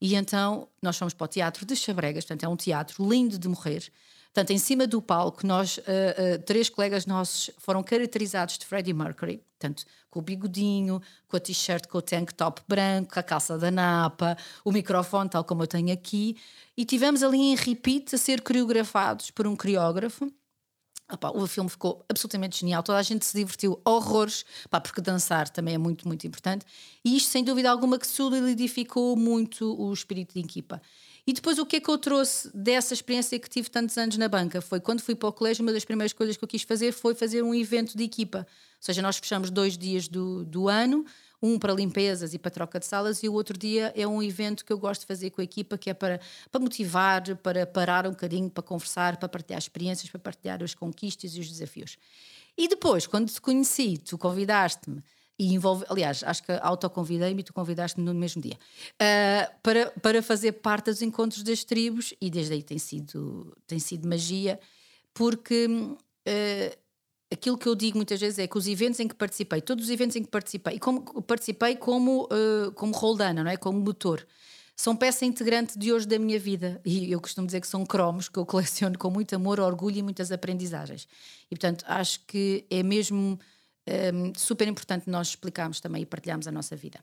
E 0.00 0.14
então 0.14 0.68
nós 0.82 0.96
fomos 0.96 1.14
para 1.14 1.24
o 1.24 1.28
Teatro 1.28 1.64
de 1.64 1.74
Chabregas, 1.74 2.24
portanto 2.24 2.44
é 2.44 2.48
um 2.48 2.56
teatro 2.56 3.08
lindo 3.08 3.38
de 3.38 3.48
morrer, 3.48 3.90
Portanto, 4.36 4.50
em 4.50 4.58
cima 4.58 4.86
do 4.86 5.00
palco, 5.00 5.46
nós, 5.46 5.78
uh, 5.78 5.80
uh, 5.80 6.42
três 6.44 6.68
colegas 6.68 7.06
nossos 7.06 7.48
foram 7.56 7.82
caracterizados 7.82 8.58
de 8.58 8.66
Freddie 8.66 8.92
Mercury, 8.92 9.38
portanto, 9.58 9.86
com 10.10 10.18
o 10.18 10.22
bigodinho, 10.22 11.00
com 11.26 11.38
a 11.38 11.40
t-shirt, 11.40 11.86
com 11.86 11.96
o 11.96 12.02
tank 12.02 12.34
top 12.34 12.60
branco, 12.68 13.18
a 13.18 13.22
calça 13.22 13.56
da 13.56 13.70
napa, 13.70 14.36
o 14.62 14.70
microfone, 14.70 15.30
tal 15.30 15.42
como 15.42 15.62
eu 15.62 15.66
tenho 15.66 15.90
aqui, 15.90 16.36
e 16.76 16.84
tivemos 16.84 17.22
ali 17.22 17.38
em 17.38 17.56
repeat 17.56 18.14
a 18.14 18.18
ser 18.18 18.42
coreografados 18.42 19.30
por 19.30 19.46
um 19.46 19.56
coreógrafo. 19.56 20.30
Opa, 21.10 21.30
o 21.30 21.46
filme 21.46 21.70
ficou 21.70 22.04
absolutamente 22.06 22.60
genial, 22.60 22.82
toda 22.82 22.98
a 22.98 23.02
gente 23.02 23.24
se 23.24 23.38
divertiu 23.38 23.80
horrores, 23.86 24.44
pá, 24.68 24.78
porque 24.78 25.00
dançar 25.00 25.48
também 25.48 25.76
é 25.76 25.78
muito, 25.78 26.06
muito 26.06 26.26
importante, 26.26 26.66
e 27.02 27.16
isto 27.16 27.30
sem 27.30 27.42
dúvida 27.42 27.70
alguma 27.70 27.98
que 27.98 28.06
solidificou 28.06 29.16
muito 29.16 29.80
o 29.80 29.90
espírito 29.94 30.34
de 30.34 30.40
equipa. 30.40 30.82
E 31.26 31.32
depois 31.32 31.58
o 31.58 31.66
que 31.66 31.76
é 31.76 31.80
que 31.80 31.90
eu 31.90 31.98
trouxe 31.98 32.48
dessa 32.54 32.94
experiência 32.94 33.36
que 33.40 33.50
tive 33.50 33.68
tantos 33.68 33.98
anos 33.98 34.16
na 34.16 34.28
banca? 34.28 34.60
Foi 34.60 34.78
quando 34.78 35.00
fui 35.00 35.16
para 35.16 35.28
o 35.28 35.32
colégio, 35.32 35.64
uma 35.64 35.72
das 35.72 35.84
primeiras 35.84 36.12
coisas 36.12 36.36
que 36.36 36.44
eu 36.44 36.46
quis 36.46 36.62
fazer 36.62 36.92
foi 36.92 37.16
fazer 37.16 37.42
um 37.42 37.52
evento 37.52 37.96
de 37.96 38.04
equipa. 38.04 38.38
Ou 38.38 38.44
seja, 38.78 39.02
nós 39.02 39.16
fechamos 39.16 39.50
dois 39.50 39.76
dias 39.76 40.06
do, 40.06 40.44
do 40.44 40.68
ano, 40.68 41.04
um 41.42 41.58
para 41.58 41.72
limpezas 41.72 42.32
e 42.32 42.38
para 42.38 42.52
troca 42.52 42.78
de 42.78 42.86
salas, 42.86 43.24
e 43.24 43.28
o 43.28 43.32
outro 43.32 43.58
dia 43.58 43.92
é 43.96 44.06
um 44.06 44.22
evento 44.22 44.64
que 44.64 44.72
eu 44.72 44.78
gosto 44.78 45.00
de 45.00 45.08
fazer 45.08 45.30
com 45.30 45.40
a 45.40 45.44
equipa, 45.44 45.76
que 45.76 45.90
é 45.90 45.94
para, 45.94 46.20
para 46.52 46.60
motivar, 46.60 47.36
para 47.38 47.66
parar 47.66 48.06
um 48.06 48.10
bocadinho, 48.10 48.48
para 48.48 48.62
conversar, 48.62 49.16
para 49.16 49.28
partilhar 49.28 49.58
experiências, 49.58 50.08
para 50.08 50.20
partilhar 50.20 50.62
as 50.62 50.76
conquistas 50.76 51.34
e 51.34 51.40
os 51.40 51.48
desafios. 51.48 51.98
E 52.56 52.68
depois, 52.68 53.04
quando 53.04 53.28
te 53.28 53.40
conheci, 53.40 53.98
tu 53.98 54.16
convidaste-me 54.16 55.02
e 55.38 55.52
envolve, 55.52 55.84
aliás, 55.88 56.22
acho 56.24 56.42
que 56.42 56.52
autoconvidei-me 56.62 57.40
e 57.40 57.44
tu 57.44 57.52
convidaste-me 57.52 58.04
no 58.04 58.14
mesmo 58.14 58.40
dia, 58.40 58.54
uh, 58.54 59.52
para, 59.62 59.90
para 60.02 60.22
fazer 60.22 60.52
parte 60.52 60.86
dos 60.86 61.02
encontros 61.02 61.42
das 61.42 61.62
tribos 61.62 62.14
e 62.20 62.30
desde 62.30 62.54
aí 62.54 62.62
tem 62.62 62.78
sido, 62.78 63.54
tem 63.66 63.78
sido 63.78 64.08
magia, 64.08 64.58
porque 65.12 65.66
uh, 65.66 66.76
aquilo 67.30 67.58
que 67.58 67.68
eu 67.68 67.74
digo 67.74 67.98
muitas 67.98 68.20
vezes 68.20 68.38
é 68.38 68.46
que 68.46 68.56
os 68.56 68.66
eventos 68.66 68.98
em 69.00 69.08
que 69.08 69.14
participei, 69.14 69.60
todos 69.60 69.84
os 69.84 69.90
eventos 69.90 70.16
em 70.16 70.22
que 70.22 70.30
participei, 70.30 70.76
e 70.76 70.78
como 70.78 71.02
participei 71.22 71.76
como, 71.76 72.24
uh, 72.24 72.72
como 72.72 72.94
roldana, 72.94 73.44
não 73.44 73.50
é? 73.50 73.56
Como 73.56 73.78
motor, 73.78 74.26
são 74.74 74.94
peça 74.94 75.24
integrante 75.24 75.78
de 75.78 75.90
hoje 75.90 76.06
da 76.06 76.18
minha 76.18 76.38
vida. 76.38 76.80
E 76.84 77.10
eu 77.10 77.18
costumo 77.18 77.46
dizer 77.46 77.62
que 77.62 77.66
são 77.66 77.84
cromos 77.84 78.28
que 78.28 78.38
eu 78.38 78.44
coleciono 78.44 78.98
com 78.98 79.10
muito 79.10 79.34
amor, 79.34 79.58
orgulho 79.58 79.98
e 79.98 80.02
muitas 80.02 80.30
aprendizagens. 80.30 81.08
E 81.50 81.56
portanto, 81.56 81.84
acho 81.88 82.20
que 82.26 82.66
é 82.70 82.82
mesmo 82.82 83.38
um, 84.14 84.32
super 84.36 84.66
importante 84.66 85.08
nós 85.08 85.28
explicarmos 85.28 85.80
também 85.80 86.02
e 86.02 86.06
partilharmos 86.06 86.46
a 86.46 86.52
nossa 86.52 86.74
vida. 86.74 86.98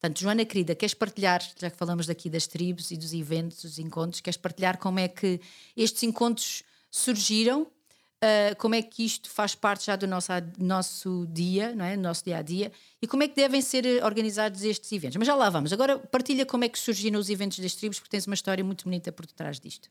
Portanto, 0.00 0.20
Joana 0.20 0.44
querida, 0.44 0.74
queres 0.74 0.94
partilhar, 0.94 1.42
já 1.58 1.70
que 1.70 1.76
falamos 1.76 2.06
daqui 2.06 2.30
das 2.30 2.46
tribos 2.46 2.90
e 2.92 2.96
dos 2.96 3.12
eventos, 3.12 3.62
dos 3.62 3.78
encontros, 3.78 4.20
queres 4.20 4.36
partilhar 4.36 4.78
como 4.78 5.00
é 5.00 5.08
que 5.08 5.40
estes 5.76 6.04
encontros 6.04 6.62
surgiram, 6.88 7.62
uh, 7.62 8.56
como 8.58 8.76
é 8.76 8.82
que 8.82 9.04
isto 9.04 9.28
faz 9.28 9.56
parte 9.56 9.86
já 9.86 9.96
do 9.96 10.06
nosso, 10.06 10.30
nosso 10.56 11.26
dia, 11.32 11.74
não 11.74 11.84
é? 11.84 11.96
Do 11.96 12.02
nosso 12.02 12.24
dia 12.24 12.38
a 12.38 12.42
dia, 12.42 12.70
e 13.02 13.08
como 13.08 13.24
é 13.24 13.28
que 13.28 13.34
devem 13.34 13.60
ser 13.60 14.04
organizados 14.04 14.62
estes 14.62 14.92
eventos. 14.92 15.16
Mas 15.16 15.26
já 15.26 15.34
lá 15.34 15.50
vamos. 15.50 15.72
Agora 15.72 15.98
partilha 15.98 16.46
como 16.46 16.62
é 16.62 16.68
que 16.68 16.78
surgiram 16.78 17.18
os 17.18 17.28
eventos 17.28 17.58
das 17.58 17.74
tribos, 17.74 17.98
porque 17.98 18.10
tens 18.10 18.26
uma 18.26 18.34
história 18.34 18.62
muito 18.62 18.84
bonita 18.84 19.10
por 19.10 19.26
detrás 19.26 19.58
disto. 19.58 19.90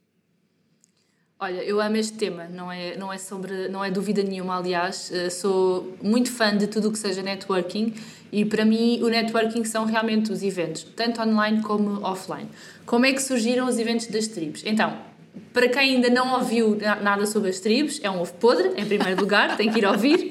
Olha, 1.40 1.62
eu 1.62 1.80
amo 1.80 1.96
este 1.98 2.18
tema, 2.18 2.46
não 2.46 2.72
é, 2.72 2.98
não 2.98 3.14
é 3.14 3.18
sobre, 3.20 3.68
não 3.68 3.86
é 3.86 3.92
dúvida 3.92 4.24
nenhuma, 4.24 4.58
aliás, 4.58 5.12
uh, 5.12 5.30
sou 5.30 5.96
muito 6.02 6.32
fã 6.32 6.58
de 6.58 6.66
tudo 6.66 6.90
o 6.90 6.92
que 6.92 6.98
seja 6.98 7.22
networking 7.22 7.94
e 8.32 8.44
para 8.44 8.66
mim 8.66 9.00
o 9.04 9.08
networking 9.08 9.64
são 9.64 9.86
realmente 9.86 10.32
os 10.32 10.42
eventos, 10.42 10.82
tanto 10.96 11.22
online 11.22 11.62
como 11.62 12.02
offline. 12.02 12.50
Como 12.88 13.06
é 13.06 13.14
que 13.14 13.22
surgiram 13.22 13.68
os 13.68 13.78
eventos 13.78 14.08
das 14.08 14.28
tribos? 14.28 14.64
Então, 14.66 14.98
para 15.54 15.70
quem 15.70 15.98
ainda 15.98 16.10
não 16.10 16.34
ouviu 16.34 16.76
nada 17.04 17.28
sobre 17.28 17.52
as 17.52 17.60
tribos, 17.60 18.00
é 18.02 18.10
um 18.10 18.20
ovo 18.20 18.34
podre, 18.34 18.70
em 18.76 18.86
primeiro 18.88 19.22
lugar, 19.22 19.56
tem 19.56 19.72
que 19.72 19.78
ir 19.78 19.86
ouvir. 19.86 20.30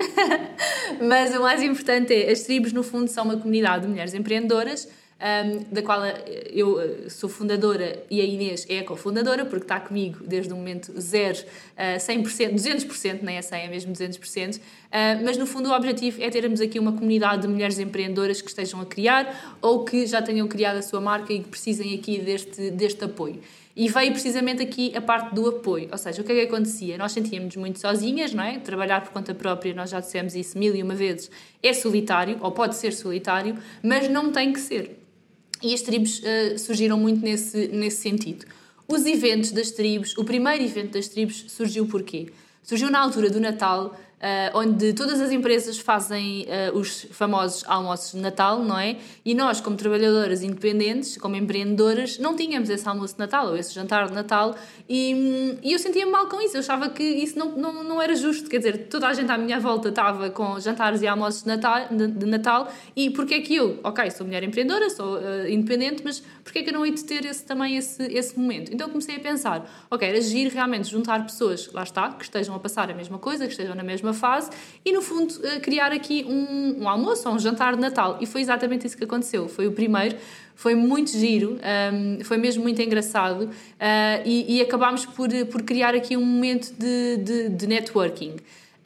Mas 1.00 1.32
o 1.36 1.40
mais 1.40 1.62
importante 1.62 2.12
é, 2.12 2.32
as 2.32 2.40
tribos 2.40 2.72
no 2.72 2.82
fundo 2.82 3.08
são 3.08 3.26
uma 3.26 3.36
comunidade 3.36 3.82
de 3.82 3.88
mulheres 3.88 4.12
empreendedoras 4.12 4.88
um, 5.18 5.72
da 5.72 5.82
qual 5.82 6.04
eh, 6.04 6.50
eu 6.50 6.78
eh, 6.78 7.08
sou 7.08 7.28
fundadora 7.28 8.04
e 8.10 8.20
a 8.20 8.24
Inês 8.24 8.66
é 8.68 8.80
a 8.80 8.84
cofundadora, 8.84 9.46
porque 9.46 9.64
está 9.64 9.80
comigo 9.80 10.22
desde 10.26 10.52
o 10.52 10.56
momento 10.56 10.92
zero, 11.00 11.38
uh, 11.38 11.96
100%, 11.98 12.54
200%, 12.54 13.22
nem 13.22 13.36
é 13.36 13.42
100, 13.42 13.64
é 13.64 13.68
mesmo 13.68 13.92
200%. 13.92 14.56
Uh, 14.56 14.60
mas 15.24 15.38
no 15.38 15.46
fundo 15.46 15.70
o 15.70 15.72
objetivo 15.72 16.22
é 16.22 16.28
termos 16.28 16.60
aqui 16.60 16.78
uma 16.78 16.92
comunidade 16.92 17.42
de 17.42 17.48
mulheres 17.48 17.78
empreendedoras 17.78 18.42
que 18.42 18.48
estejam 18.48 18.80
a 18.80 18.86
criar 18.86 19.56
ou 19.62 19.84
que 19.84 20.06
já 20.06 20.20
tenham 20.20 20.46
criado 20.48 20.76
a 20.76 20.82
sua 20.82 21.00
marca 21.00 21.32
e 21.32 21.40
que 21.40 21.48
precisem 21.48 21.94
aqui 21.94 22.18
deste, 22.18 22.70
deste 22.70 23.02
apoio. 23.04 23.40
E 23.74 23.88
veio 23.88 24.12
precisamente 24.12 24.62
aqui 24.62 24.96
a 24.96 25.02
parte 25.02 25.34
do 25.34 25.48
apoio, 25.48 25.88
ou 25.92 25.98
seja, 25.98 26.22
o 26.22 26.24
que 26.24 26.32
é 26.32 26.34
que 26.34 26.40
acontecia? 26.42 26.96
Nós 26.96 27.12
sentíamos 27.12 27.56
muito 27.56 27.78
sozinhas, 27.78 28.32
não 28.32 28.42
é? 28.42 28.58
Trabalhar 28.58 29.02
por 29.02 29.12
conta 29.12 29.34
própria, 29.34 29.74
nós 29.74 29.90
já 29.90 30.00
dissemos 30.00 30.34
isso 30.34 30.58
mil 30.58 30.74
e 30.74 30.82
uma 30.82 30.94
vezes, 30.94 31.30
é 31.62 31.74
solitário, 31.74 32.38
ou 32.40 32.52
pode 32.52 32.74
ser 32.74 32.92
solitário, 32.92 33.58
mas 33.82 34.08
não 34.08 34.32
tem 34.32 34.50
que 34.50 34.60
ser. 34.60 35.05
E 35.62 35.72
as 35.72 35.82
tribos 35.82 36.20
uh, 36.20 36.58
surgiram 36.58 36.98
muito 36.98 37.22
nesse, 37.22 37.68
nesse 37.68 38.02
sentido. 38.02 38.46
Os 38.88 39.04
eventos 39.04 39.50
das 39.50 39.70
tribos, 39.70 40.16
o 40.16 40.24
primeiro 40.24 40.62
evento 40.62 40.92
das 40.92 41.08
tribos 41.08 41.44
surgiu 41.48 41.86
por 41.86 42.02
quê? 42.02 42.28
Surgiu 42.62 42.90
na 42.90 43.00
altura 43.00 43.30
do 43.30 43.40
Natal, 43.40 43.98
uh, 44.26 44.58
onde 44.58 44.92
todas 44.92 45.20
as 45.20 45.30
empresas 45.30 45.78
fazem 45.78 46.46
uh, 46.46 46.76
os 46.76 47.06
famosos 47.12 47.64
almoços 47.66 48.12
de 48.12 48.18
Natal, 48.18 48.62
não 48.62 48.78
é? 48.78 48.96
E 49.24 49.34
nós, 49.34 49.60
como 49.60 49.76
trabalhadoras 49.76 50.42
independentes, 50.42 51.16
como 51.16 51.36
empreendedoras, 51.36 52.18
não 52.18 52.34
tínhamos 52.34 52.68
esse 52.68 52.88
almoço 52.88 53.14
de 53.14 53.20
Natal 53.20 53.48
ou 53.48 53.56
esse 53.56 53.72
jantar 53.72 54.08
de 54.08 54.14
Natal 54.14 54.54
e, 54.88 55.58
e 55.62 55.72
eu 55.72 55.78
sentia-me 55.78 56.10
mal 56.10 56.26
com 56.26 56.40
isso. 56.40 56.56
Eu 56.56 56.60
achava 56.60 56.88
que 56.88 57.02
isso 57.02 57.38
não, 57.38 57.52
não, 57.56 57.84
não 57.84 58.02
era 58.02 58.14
justo. 58.14 58.50
Quer 58.50 58.58
dizer, 58.58 58.88
toda 58.88 59.06
a 59.06 59.14
gente 59.14 59.30
à 59.30 59.38
minha 59.38 59.60
volta 59.60 59.88
estava 59.90 60.30
com 60.30 60.58
jantares 60.58 61.02
e 61.02 61.06
almoços 61.06 61.42
de 61.42 61.48
Natal, 61.48 61.88
de, 61.90 62.06
de 62.08 62.26
Natal 62.26 62.68
e 62.94 63.10
porquê 63.10 63.34
é 63.34 63.40
que 63.40 63.54
eu, 63.54 63.78
ok, 63.84 64.10
sou 64.10 64.26
mulher 64.26 64.42
empreendedora, 64.42 64.90
sou 64.90 65.18
uh, 65.18 65.48
independente, 65.48 66.02
mas 66.04 66.20
porquê 66.42 66.60
é 66.60 66.62
que 66.62 66.70
eu 66.70 66.74
não 66.74 66.84
hei 66.84 66.92
de 66.92 67.04
ter 67.04 67.24
esse, 67.24 67.44
também 67.44 67.76
esse, 67.76 68.02
esse 68.04 68.38
momento? 68.38 68.72
Então 68.72 68.88
comecei 68.88 69.16
a 69.16 69.20
pensar, 69.20 69.68
ok, 69.90 70.08
era 70.08 70.18
agir 70.18 70.48
realmente 70.48 70.88
juntar 70.88 71.24
pessoas, 71.24 71.70
lá 71.72 71.82
está, 71.82 72.10
que 72.12 72.24
estejam 72.24 72.54
a 72.54 72.58
passar 72.58 72.90
a 72.90 72.94
mesma 72.94 73.18
coisa, 73.18 73.44
que 73.44 73.52
estejam 73.52 73.74
na 73.74 73.82
mesma 73.82 74.12
fase 74.16 74.50
e, 74.84 74.92
no 74.92 75.00
fundo, 75.00 75.30
uh, 75.32 75.60
criar 75.60 75.92
aqui 75.92 76.24
um, 76.28 76.82
um 76.82 76.88
almoço 76.88 77.28
ou 77.28 77.36
um 77.36 77.38
jantar 77.38 77.76
de 77.76 77.80
Natal. 77.80 78.18
E 78.20 78.26
foi 78.26 78.40
exatamente 78.40 78.86
isso 78.86 78.96
que 78.96 79.04
aconteceu. 79.04 79.48
Foi 79.48 79.68
o 79.68 79.72
primeiro 79.72 80.16
foi 80.56 80.74
muito 80.74 81.10
giro, 81.10 81.58
um, 81.92 82.24
foi 82.24 82.38
mesmo 82.38 82.62
muito 82.62 82.80
engraçado 82.80 83.42
uh, 83.42 83.50
e, 84.24 84.56
e, 84.56 84.62
acabámos 84.62 85.04
por, 85.04 85.28
por 85.50 85.62
criar 85.62 85.94
aqui 85.94 86.16
um 86.16 86.24
momento 86.24 86.72
de, 86.72 87.18
de, 87.18 87.48
de 87.50 87.66
networking. 87.66 88.36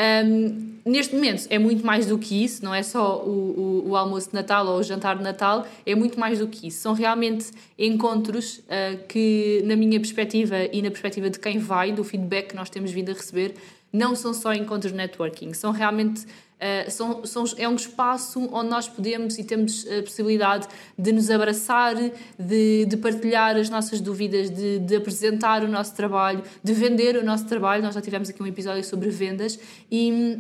Um, 0.00 0.70
neste 0.84 1.14
momento 1.14 1.46
é 1.50 1.58
muito 1.58 1.84
mais 1.84 2.06
do 2.06 2.18
que 2.18 2.42
isso, 2.42 2.64
não 2.64 2.74
é 2.74 2.82
só 2.82 3.22
o, 3.22 3.82
o, 3.84 3.90
o, 3.90 3.96
almoço 3.96 4.30
de 4.30 4.34
Natal 4.34 4.66
ou 4.66 4.78
o 4.78 4.82
jantar 4.82 5.16
de 5.16 5.22
Natal, 5.22 5.66
é 5.84 5.94
muito 5.94 6.18
mais 6.18 6.38
do 6.38 6.48
que 6.48 6.68
isso. 6.68 6.80
São 6.80 6.94
realmente 6.94 7.50
encontros 7.78 8.58
uh, 8.60 9.06
que, 9.06 9.62
na 9.66 9.76
minha 9.76 10.00
perspectiva 10.00 10.56
e 10.72 10.80
na 10.80 10.90
perspectiva 10.90 11.28
de 11.28 11.38
quem 11.38 11.58
vai, 11.58 11.92
do 11.92 12.02
feedback 12.02 12.48
que 12.48 12.56
nós 12.56 12.70
temos 12.70 12.90
vindo 12.90 13.10
a 13.10 13.14
receber, 13.14 13.54
não 13.92 14.14
são 14.14 14.32
só 14.32 14.52
encontros 14.52 14.92
networking, 14.92 15.52
são 15.52 15.70
realmente 15.70 16.26
Uh, 16.60 16.90
são, 16.90 17.24
são, 17.24 17.44
é 17.56 17.66
um 17.66 17.74
espaço 17.74 18.46
onde 18.52 18.68
nós 18.68 18.86
podemos 18.86 19.38
e 19.38 19.44
temos 19.44 19.86
a 19.86 20.02
possibilidade 20.02 20.68
de 20.98 21.10
nos 21.10 21.30
abraçar, 21.30 21.94
de, 22.38 22.84
de 22.84 22.96
partilhar 22.98 23.56
as 23.56 23.70
nossas 23.70 23.98
dúvidas, 23.98 24.50
de, 24.50 24.78
de, 24.78 24.94
apresentar 24.94 25.64
o 25.64 25.68
nosso 25.68 25.94
trabalho, 25.94 26.42
de 26.62 26.74
vender 26.74 27.16
o 27.16 27.24
nosso 27.24 27.46
trabalho. 27.46 27.82
Nós 27.82 27.94
já 27.94 28.02
tivemos 28.02 28.28
aqui 28.28 28.42
um 28.42 28.46
episódio 28.46 28.84
sobre 28.84 29.08
vendas 29.08 29.58
e 29.90 30.38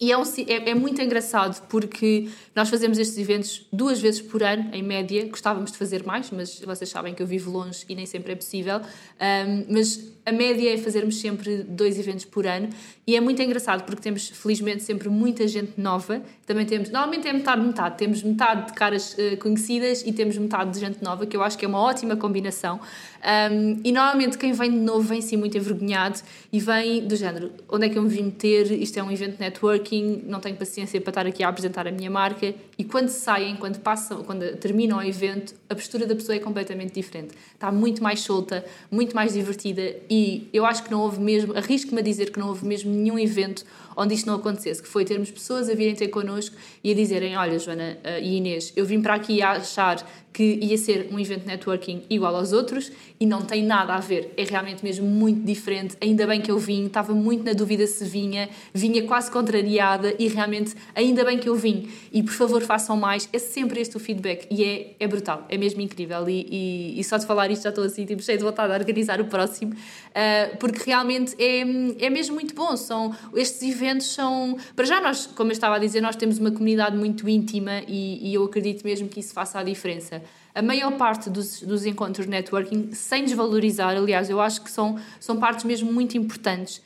e 0.00 0.12
é, 0.12 0.18
um, 0.18 0.22
é, 0.22 0.70
é, 0.70 0.74
muito 0.74 1.00
engraçado 1.00 1.66
porque 1.68 2.28
nós 2.54 2.68
fazemos 2.68 2.98
estes 2.98 3.16
eventos 3.18 3.66
duas 3.72 4.00
vezes 4.00 4.20
por 4.20 4.42
ano, 4.42 4.70
em 4.72 4.82
média. 4.82 5.26
Gostávamos 5.26 5.72
de 5.72 5.78
fazer 5.78 6.04
mais, 6.04 6.30
mas 6.30 6.60
vocês 6.60 6.90
sabem 6.90 7.14
que 7.14 7.22
eu 7.22 7.26
vivo 7.26 7.50
longe 7.50 7.84
e 7.88 7.94
nem 7.94 8.06
sempre 8.06 8.32
é 8.32 8.36
possível. 8.36 8.78
Um, 8.78 9.72
mas 9.72 10.12
a 10.24 10.32
média 10.32 10.74
é 10.74 10.76
fazermos 10.76 11.20
sempre 11.20 11.62
dois 11.62 11.98
eventos 11.98 12.24
por 12.24 12.46
ano 12.46 12.68
e 13.06 13.14
é 13.14 13.20
muito 13.20 13.40
engraçado 13.40 13.84
porque 13.84 14.02
temos, 14.02 14.28
felizmente, 14.28 14.82
sempre 14.82 15.08
muita 15.08 15.46
gente 15.46 15.80
nova. 15.80 16.20
Também 16.44 16.66
temos, 16.66 16.90
normalmente 16.90 17.28
é 17.28 17.32
metade, 17.32 17.64
metade. 17.64 17.96
Temos 17.96 18.22
metade 18.22 18.66
de 18.66 18.72
caras 18.72 19.14
uh, 19.14 19.36
conhecidas 19.38 20.02
e 20.02 20.12
temos 20.12 20.36
metade 20.36 20.72
de 20.72 20.80
gente 20.80 21.02
nova, 21.02 21.24
que 21.24 21.36
eu 21.36 21.42
acho 21.42 21.56
que 21.56 21.64
é 21.64 21.68
uma 21.68 21.80
ótima 21.80 22.16
combinação. 22.16 22.80
Um, 23.26 23.80
e 23.82 23.90
normalmente 23.90 24.38
quem 24.38 24.52
vem 24.52 24.70
de 24.70 24.76
novo 24.76 25.00
vem 25.00 25.20
sim 25.20 25.36
muito 25.36 25.58
envergonhado 25.58 26.20
e 26.52 26.60
vem 26.60 27.04
do 27.04 27.16
género: 27.16 27.50
onde 27.68 27.86
é 27.86 27.88
que 27.88 27.98
eu 27.98 28.02
me 28.02 28.08
vim 28.08 28.22
meter? 28.22 28.70
Isto 28.70 29.00
é 29.00 29.02
um 29.02 29.10
evento 29.10 29.40
networking, 29.40 30.22
não 30.26 30.38
tenho 30.38 30.54
paciência 30.54 31.00
para 31.00 31.10
estar 31.10 31.26
aqui 31.26 31.42
a 31.42 31.48
apresentar 31.48 31.88
a 31.88 31.90
minha 31.90 32.08
marca. 32.08 32.54
E 32.78 32.84
quando 32.84 33.08
saem, 33.08 33.56
quando 33.56 33.80
passam, 33.80 34.22
quando 34.22 34.56
terminam 34.58 34.98
o 34.98 35.02
evento, 35.02 35.56
a 35.68 35.74
postura 35.74 36.06
da 36.06 36.14
pessoa 36.14 36.36
é 36.36 36.38
completamente 36.38 36.94
diferente. 36.94 37.34
Está 37.52 37.72
muito 37.72 38.00
mais 38.00 38.20
solta, 38.20 38.64
muito 38.90 39.16
mais 39.16 39.32
divertida 39.32 39.96
e 40.08 40.48
eu 40.52 40.64
acho 40.64 40.84
que 40.84 40.90
não 40.90 41.00
houve 41.00 41.20
mesmo, 41.20 41.56
arrisco-me 41.56 42.00
a 42.00 42.04
dizer 42.04 42.30
que 42.30 42.38
não 42.38 42.48
houve 42.48 42.64
mesmo 42.64 42.92
nenhum 42.92 43.18
evento 43.18 43.64
onde 43.96 44.14
isto 44.14 44.26
não 44.26 44.34
acontecesse, 44.34 44.82
que 44.82 44.88
foi 44.88 45.04
termos 45.04 45.30
pessoas 45.30 45.70
a 45.70 45.74
virem 45.74 45.94
ter 45.94 46.08
connosco 46.08 46.54
e 46.84 46.92
a 46.92 46.94
dizerem: 46.94 47.36
Olha, 47.36 47.58
Joana 47.58 47.98
uh, 48.04 48.22
e 48.22 48.36
Inês, 48.36 48.72
eu 48.76 48.84
vim 48.84 49.00
para 49.00 49.14
aqui 49.14 49.40
a 49.40 49.52
achar 49.52 50.06
que 50.36 50.58
ia 50.60 50.76
ser 50.76 51.08
um 51.10 51.18
evento 51.18 51.46
networking 51.46 52.02
igual 52.10 52.36
aos 52.36 52.52
outros 52.52 52.92
e 53.18 53.24
não 53.24 53.40
tem 53.40 53.64
nada 53.64 53.94
a 53.94 54.00
ver. 54.00 54.34
É 54.36 54.44
realmente 54.44 54.84
mesmo 54.84 55.06
muito 55.06 55.40
diferente. 55.40 55.96
Ainda 55.98 56.26
bem 56.26 56.42
que 56.42 56.50
eu 56.50 56.58
vim, 56.58 56.84
estava 56.84 57.14
muito 57.14 57.42
na 57.42 57.54
dúvida 57.54 57.86
se 57.86 58.04
vinha, 58.04 58.46
vinha 58.74 59.02
quase 59.04 59.30
contrariada 59.30 60.14
e 60.18 60.28
realmente 60.28 60.74
ainda 60.94 61.24
bem 61.24 61.38
que 61.38 61.48
eu 61.48 61.54
vim. 61.54 61.88
E 62.12 62.22
por 62.22 62.34
favor 62.34 62.60
façam 62.60 62.98
mais. 62.98 63.26
É 63.32 63.38
sempre 63.38 63.80
este 63.80 63.96
o 63.96 63.98
feedback 63.98 64.46
e 64.50 64.62
é, 64.62 64.90
é 65.00 65.08
brutal, 65.08 65.46
é 65.48 65.56
mesmo 65.56 65.80
incrível. 65.80 66.28
E, 66.28 66.46
e, 66.50 67.00
e 67.00 67.04
só 67.04 67.16
de 67.16 67.24
falar 67.24 67.50
isto 67.50 67.62
já 67.62 67.70
estou 67.70 67.84
assim, 67.84 68.04
tipo, 68.04 68.22
cheio 68.22 68.36
de 68.36 68.44
vontade 68.44 68.74
de 68.74 68.78
organizar 68.78 69.18
o 69.22 69.24
próximo, 69.24 69.74
uh, 70.16 70.56
porque 70.56 70.82
realmente 70.86 71.36
é, 71.38 71.60
é 72.06 72.10
mesmo 72.10 72.34
muito 72.34 72.54
bom. 72.54 72.76
São, 72.76 73.14
estes 73.34 73.62
eventos 73.62 74.12
são. 74.12 74.56
Para 74.74 74.86
já, 74.86 75.00
nós, 75.00 75.26
como 75.26 75.50
eu 75.50 75.52
estava 75.52 75.76
a 75.76 75.78
dizer, 75.78 76.00
nós 76.00 76.16
temos 76.16 76.38
uma 76.38 76.50
comunidade 76.50 76.96
muito 76.96 77.28
íntima 77.28 77.82
e, 77.86 78.30
e 78.30 78.34
eu 78.34 78.44
acredito 78.44 78.82
mesmo 78.84 79.08
que 79.08 79.20
isso 79.20 79.34
faça 79.34 79.58
a 79.58 79.62
diferença 79.62 80.22
a 80.54 80.62
maior 80.62 80.92
parte 80.92 81.28
dos, 81.28 81.60
dos 81.60 81.84
encontros 81.84 82.26
networking, 82.26 82.90
sem 82.92 83.24
desvalorizar, 83.24 83.94
aliás, 83.94 84.30
eu 84.30 84.40
acho 84.40 84.62
que 84.62 84.70
são, 84.70 84.98
são 85.20 85.36
partes 85.36 85.66
mesmo 85.66 85.92
muito 85.92 86.16
importantes. 86.16 86.80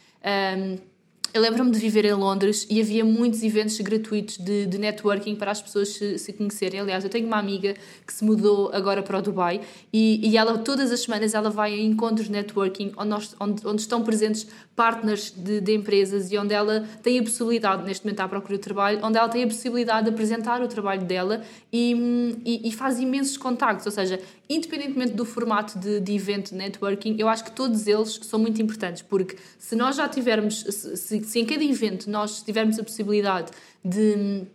Um, 0.59 0.90
eu 1.33 1.41
lembro-me 1.41 1.71
de 1.71 1.79
viver 1.79 2.05
em 2.05 2.13
Londres 2.13 2.67
e 2.69 2.81
havia 2.81 3.05
muitos 3.05 3.43
eventos 3.43 3.81
gratuitos 3.81 4.37
de, 4.37 4.67
de 4.67 4.79
networking 4.79 5.37
para 5.37 5.51
as 5.51 5.63
pessoas 5.63 5.91
se, 5.91 6.19
se, 6.19 6.33
conhecerem. 6.33 6.81
Aliás, 6.81 7.05
eu 7.05 7.11
tenho 7.11 7.27
uma 7.27 7.39
amiga 7.39 7.75
que 8.07 8.13
se 8.13 8.25
mudou 8.25 8.71
agora 8.73 9.03
para 9.03 9.19
o 9.19 9.23
Dubai 9.23 9.61
e, 9.93 10.29
e 10.29 10.37
ela, 10.37 10.59
todas 10.59 10.91
as 10.91 11.01
semanas, 11.01 11.35
ela 11.35 11.51
vai 11.51 11.73
a 11.75 11.79
encontros 11.79 12.27
de 12.27 12.33
networking 12.33 12.93
onde, 12.97 13.09
nós, 13.09 13.37
onde, 13.39 13.67
onde 13.67 13.81
estão 13.81 14.03
presentes 14.03 14.47
partners 14.81 15.31
de, 15.37 15.61
de, 15.61 15.75
empresas 15.75 16.33
e 16.33 16.39
onde 16.39 16.55
ela 16.55 16.89
tem 17.03 17.19
a 17.19 17.23
possibilidade, 17.23 17.85
neste 17.85 18.03
momento 18.03 18.21
à 18.21 18.27
procura 18.27 18.55
de 18.55 18.63
trabalho, 18.63 18.99
onde 19.03 19.19
ela 19.19 19.29
tem 19.29 19.45
a 19.45 19.47
possibilidade 19.47 20.05
de 20.05 20.11
apresentar 20.11 20.63
o 20.63 20.69
trabalho 20.69 21.05
dela 21.05 21.43
e, 21.71 22.41
e, 22.47 22.67
e 22.67 22.73
faz 22.73 22.99
imensos 22.99 23.37
contactos. 23.37 23.85
Ou 23.85 23.93
seja, 23.93 24.19
independentemente 24.49 25.13
do 25.13 25.27
formato 25.27 25.79
de, 25.79 26.01
de 26.01 26.15
evento 26.15 26.55
networking, 26.55 27.15
eu 27.19 27.29
acho 27.29 27.45
que 27.45 27.53
todos 27.53 27.87
eles 27.87 28.19
são 28.23 28.39
muito 28.39 28.63
importantes, 28.63 29.03
porque 29.03 29.37
se 29.59 29.77
nós 29.77 29.97
já 29.97 30.09
tivermos, 30.09 30.63
se, 30.63 31.23
se 31.25 31.39
em 31.39 31.45
cada 31.45 31.63
evento 31.63 32.09
nós 32.09 32.43
tivermos 32.43 32.79
a 32.79 32.83
possibilidade 32.83 33.53
de 33.85 34.47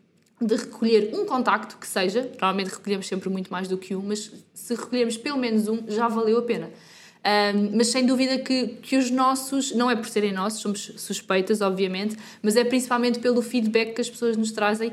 de 0.42 0.54
recolher 0.54 1.12
um 1.14 1.26
contacto 1.26 1.78
que 1.78 1.88
seja, 1.88 2.24
normalmente 2.24 2.68
recolhemos 2.68 3.08
sempre 3.08 3.30
muito 3.30 3.50
mais 3.50 3.70
do 3.70 3.78
que 3.78 3.96
um, 3.96 4.02
mas 4.02 4.32
se 4.54 4.76
recolhermos 4.76 5.16
pelo 5.16 5.38
menos 5.38 5.70
um, 5.70 5.80
já 5.88 6.10
valeu 6.10 6.40
a 6.40 6.42
pena. 6.42 6.70
Um, 7.26 7.78
mas 7.78 7.88
sem 7.88 8.06
dúvida 8.06 8.38
que, 8.38 8.68
que 8.84 8.98
os 8.98 9.10
nossos, 9.10 9.74
não 9.74 9.90
é 9.90 9.96
por 9.96 10.08
serem 10.08 10.32
nossos, 10.32 10.62
somos 10.62 10.92
suspeitas, 10.98 11.60
obviamente, 11.60 12.16
mas 12.42 12.56
é 12.56 12.64
principalmente 12.64 13.18
pelo 13.18 13.42
feedback 13.42 13.96
que 13.96 14.02
as 14.02 14.10
pessoas 14.10 14.38
nos 14.38 14.52
trazem 14.52 14.92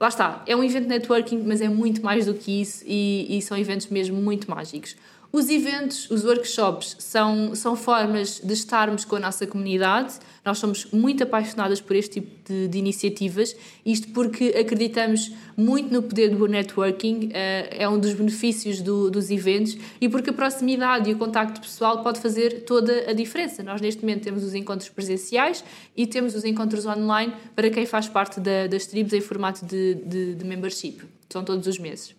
lá 0.00 0.08
está, 0.08 0.42
é 0.46 0.56
um 0.56 0.62
evento 0.62 0.88
networking, 0.88 1.42
mas 1.44 1.60
é 1.60 1.68
muito 1.68 2.04
mais 2.04 2.26
do 2.26 2.34
que 2.34 2.60
isso 2.60 2.84
e, 2.86 3.38
e 3.38 3.42
são 3.42 3.56
eventos 3.56 3.86
mesmo 3.88 4.16
muito 4.20 4.50
mágicos. 4.50 4.96
Os 5.34 5.48
eventos, 5.48 6.08
os 6.12 6.24
workshops, 6.24 6.94
são, 7.00 7.56
são 7.56 7.74
formas 7.74 8.38
de 8.38 8.52
estarmos 8.52 9.04
com 9.04 9.16
a 9.16 9.18
nossa 9.18 9.44
comunidade. 9.44 10.14
Nós 10.44 10.58
somos 10.58 10.86
muito 10.92 11.24
apaixonadas 11.24 11.80
por 11.80 11.96
este 11.96 12.20
tipo 12.20 12.30
de, 12.48 12.68
de 12.68 12.78
iniciativas, 12.78 13.56
isto 13.84 14.10
porque 14.10 14.54
acreditamos 14.56 15.32
muito 15.56 15.92
no 15.92 16.04
poder 16.04 16.28
do 16.28 16.46
networking, 16.46 17.30
uh, 17.30 17.66
é 17.68 17.88
um 17.88 17.98
dos 17.98 18.12
benefícios 18.12 18.80
do, 18.80 19.10
dos 19.10 19.28
eventos, 19.28 19.76
e 20.00 20.08
porque 20.08 20.30
a 20.30 20.32
proximidade 20.32 21.10
e 21.10 21.14
o 21.14 21.18
contacto 21.18 21.60
pessoal 21.60 22.00
pode 22.00 22.20
fazer 22.20 22.60
toda 22.60 23.10
a 23.10 23.12
diferença. 23.12 23.60
Nós, 23.64 23.80
neste 23.80 24.02
momento, 24.02 24.22
temos 24.22 24.44
os 24.44 24.54
encontros 24.54 24.88
presenciais 24.88 25.64
e 25.96 26.06
temos 26.06 26.36
os 26.36 26.44
encontros 26.44 26.86
online 26.86 27.34
para 27.56 27.68
quem 27.70 27.86
faz 27.86 28.06
parte 28.06 28.38
da, 28.38 28.68
das 28.68 28.86
tribos 28.86 29.12
em 29.12 29.20
formato 29.20 29.66
de, 29.66 29.94
de, 29.94 30.34
de 30.36 30.44
membership. 30.44 31.02
São 31.28 31.42
todos 31.42 31.66
os 31.66 31.76
meses. 31.76 32.14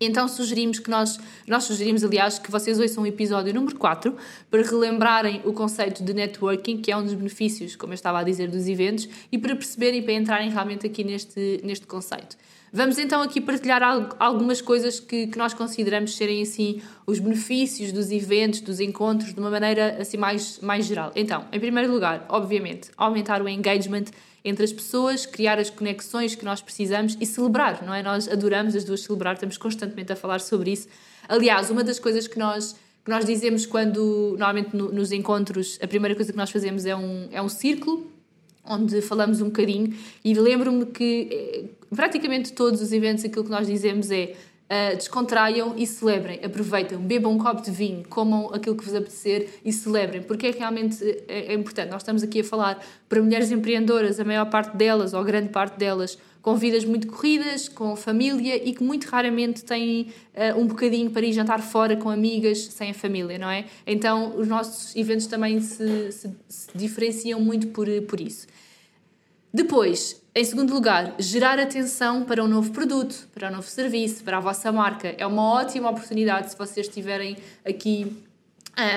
Então 0.00 0.26
sugerimos 0.26 0.78
que 0.78 0.88
nós, 0.88 1.18
nós 1.46 1.64
sugerimos, 1.64 2.02
aliás, 2.02 2.38
que 2.38 2.50
vocês 2.50 2.80
ouçam 2.80 3.04
o 3.04 3.06
episódio 3.06 3.52
número 3.52 3.76
4 3.76 4.16
para 4.50 4.62
relembrarem 4.62 5.42
o 5.44 5.52
conceito 5.52 6.02
de 6.02 6.14
networking, 6.14 6.78
que 6.78 6.90
é 6.90 6.96
um 6.96 7.04
dos 7.04 7.12
benefícios, 7.12 7.76
como 7.76 7.92
eu 7.92 7.94
estava 7.94 8.18
a 8.18 8.22
dizer, 8.22 8.48
dos 8.48 8.66
eventos, 8.66 9.06
e 9.30 9.36
para 9.36 9.54
perceberem 9.54 10.00
e 10.00 10.02
para 10.02 10.14
entrarem 10.14 10.48
realmente 10.48 10.86
aqui 10.86 11.04
neste, 11.04 11.60
neste 11.62 11.86
conceito. 11.86 12.36
Vamos 12.72 12.98
então 12.98 13.20
aqui 13.20 13.40
partilhar 13.40 13.82
algumas 14.18 14.60
coisas 14.60 15.00
que, 15.00 15.26
que 15.26 15.36
nós 15.36 15.52
consideramos 15.52 16.16
serem 16.16 16.42
assim 16.42 16.80
os 17.04 17.18
benefícios 17.18 17.90
dos 17.90 18.12
eventos, 18.12 18.60
dos 18.60 18.78
encontros, 18.78 19.34
de 19.34 19.40
uma 19.40 19.50
maneira 19.50 19.96
assim 20.00 20.16
mais, 20.16 20.60
mais 20.60 20.86
geral. 20.86 21.10
Então, 21.16 21.46
em 21.52 21.58
primeiro 21.58 21.92
lugar, 21.92 22.24
obviamente, 22.28 22.90
aumentar 22.96 23.42
o 23.42 23.48
engagement 23.48 24.04
entre 24.44 24.64
as 24.64 24.72
pessoas, 24.72 25.26
criar 25.26 25.58
as 25.58 25.68
conexões 25.68 26.36
que 26.36 26.44
nós 26.44 26.62
precisamos 26.62 27.16
e 27.20 27.26
celebrar, 27.26 27.82
não 27.84 27.92
é? 27.92 28.02
Nós 28.02 28.28
adoramos 28.28 28.76
as 28.76 28.84
duas 28.84 29.02
celebrar, 29.02 29.34
estamos 29.34 29.58
constantemente 29.58 30.12
a 30.12 30.16
falar 30.16 30.40
sobre 30.40 30.70
isso. 30.70 30.88
Aliás, 31.28 31.70
uma 31.70 31.82
das 31.82 31.98
coisas 31.98 32.28
que 32.28 32.38
nós 32.38 32.76
que 33.04 33.10
nós 33.10 33.24
dizemos 33.24 33.64
quando, 33.64 34.36
normalmente 34.38 34.76
no, 34.76 34.92
nos 34.92 35.10
encontros, 35.10 35.78
a 35.82 35.88
primeira 35.88 36.14
coisa 36.14 36.32
que 36.32 36.36
nós 36.36 36.50
fazemos 36.50 36.84
é 36.84 36.94
um, 36.94 37.28
é 37.32 37.40
um 37.40 37.48
círculo, 37.48 38.10
onde 38.64 39.00
falamos 39.02 39.40
um 39.40 39.46
bocadinho, 39.46 39.94
e 40.24 40.34
lembro-me 40.34 40.86
que 40.86 41.28
eh, 41.30 41.64
praticamente 41.94 42.52
todos 42.52 42.80
os 42.80 42.92
eventos 42.92 43.24
aquilo 43.24 43.44
que 43.44 43.50
nós 43.50 43.66
dizemos 43.66 44.10
é 44.10 44.34
Uh, 44.70 44.94
descontraiam 44.94 45.74
e 45.76 45.84
celebrem, 45.84 46.38
aproveitem, 46.44 46.96
bebam 46.96 47.32
um 47.32 47.38
copo 47.38 47.60
de 47.60 47.72
vinho, 47.72 48.04
comam 48.08 48.54
aquilo 48.54 48.76
que 48.76 48.84
vos 48.84 48.94
apetecer 48.94 49.58
e 49.64 49.72
celebrem, 49.72 50.22
porque 50.22 50.46
é 50.46 50.50
realmente 50.52 51.02
é, 51.26 51.52
é, 51.52 51.54
importante. 51.54 51.90
Nós 51.90 52.02
estamos 52.02 52.22
aqui 52.22 52.38
a 52.38 52.44
falar 52.44 52.80
para 53.08 53.20
mulheres 53.20 53.50
empreendedoras, 53.50 54.20
a 54.20 54.24
maior 54.24 54.48
parte 54.48 54.76
delas, 54.76 55.12
ou 55.12 55.24
grande 55.24 55.48
parte 55.48 55.76
delas, 55.76 56.16
com 56.42 56.56
vidas 56.56 56.84
muito 56.84 57.06
corridas, 57.08 57.68
com 57.68 57.94
família 57.96 58.56
e 58.56 58.72
que 58.72 58.82
muito 58.82 59.04
raramente 59.06 59.64
têm 59.64 60.12
uh, 60.34 60.58
um 60.58 60.66
bocadinho 60.66 61.10
para 61.10 61.24
ir 61.26 61.32
jantar 61.32 61.60
fora 61.60 61.96
com 61.96 62.08
amigas 62.08 62.58
sem 62.58 62.90
a 62.90 62.94
família, 62.94 63.38
não 63.38 63.50
é? 63.50 63.66
Então 63.86 64.36
os 64.38 64.48
nossos 64.48 64.96
eventos 64.96 65.26
também 65.26 65.60
se, 65.60 66.12
se, 66.12 66.30
se 66.48 66.68
diferenciam 66.74 67.40
muito 67.40 67.68
por, 67.68 67.86
por 68.08 68.20
isso. 68.20 68.46
Depois, 69.52 70.22
em 70.32 70.44
segundo 70.44 70.72
lugar, 70.72 71.16
gerar 71.18 71.58
atenção 71.58 72.24
para 72.24 72.42
um 72.42 72.46
novo 72.46 72.70
produto, 72.70 73.28
para 73.34 73.48
um 73.48 73.56
novo 73.56 73.68
serviço, 73.68 74.22
para 74.22 74.36
a 74.36 74.40
vossa 74.40 74.70
marca. 74.70 75.12
É 75.18 75.26
uma 75.26 75.42
ótima 75.42 75.90
oportunidade 75.90 76.52
se 76.52 76.56
vocês 76.56 76.86
estiverem 76.86 77.36
aqui 77.64 78.16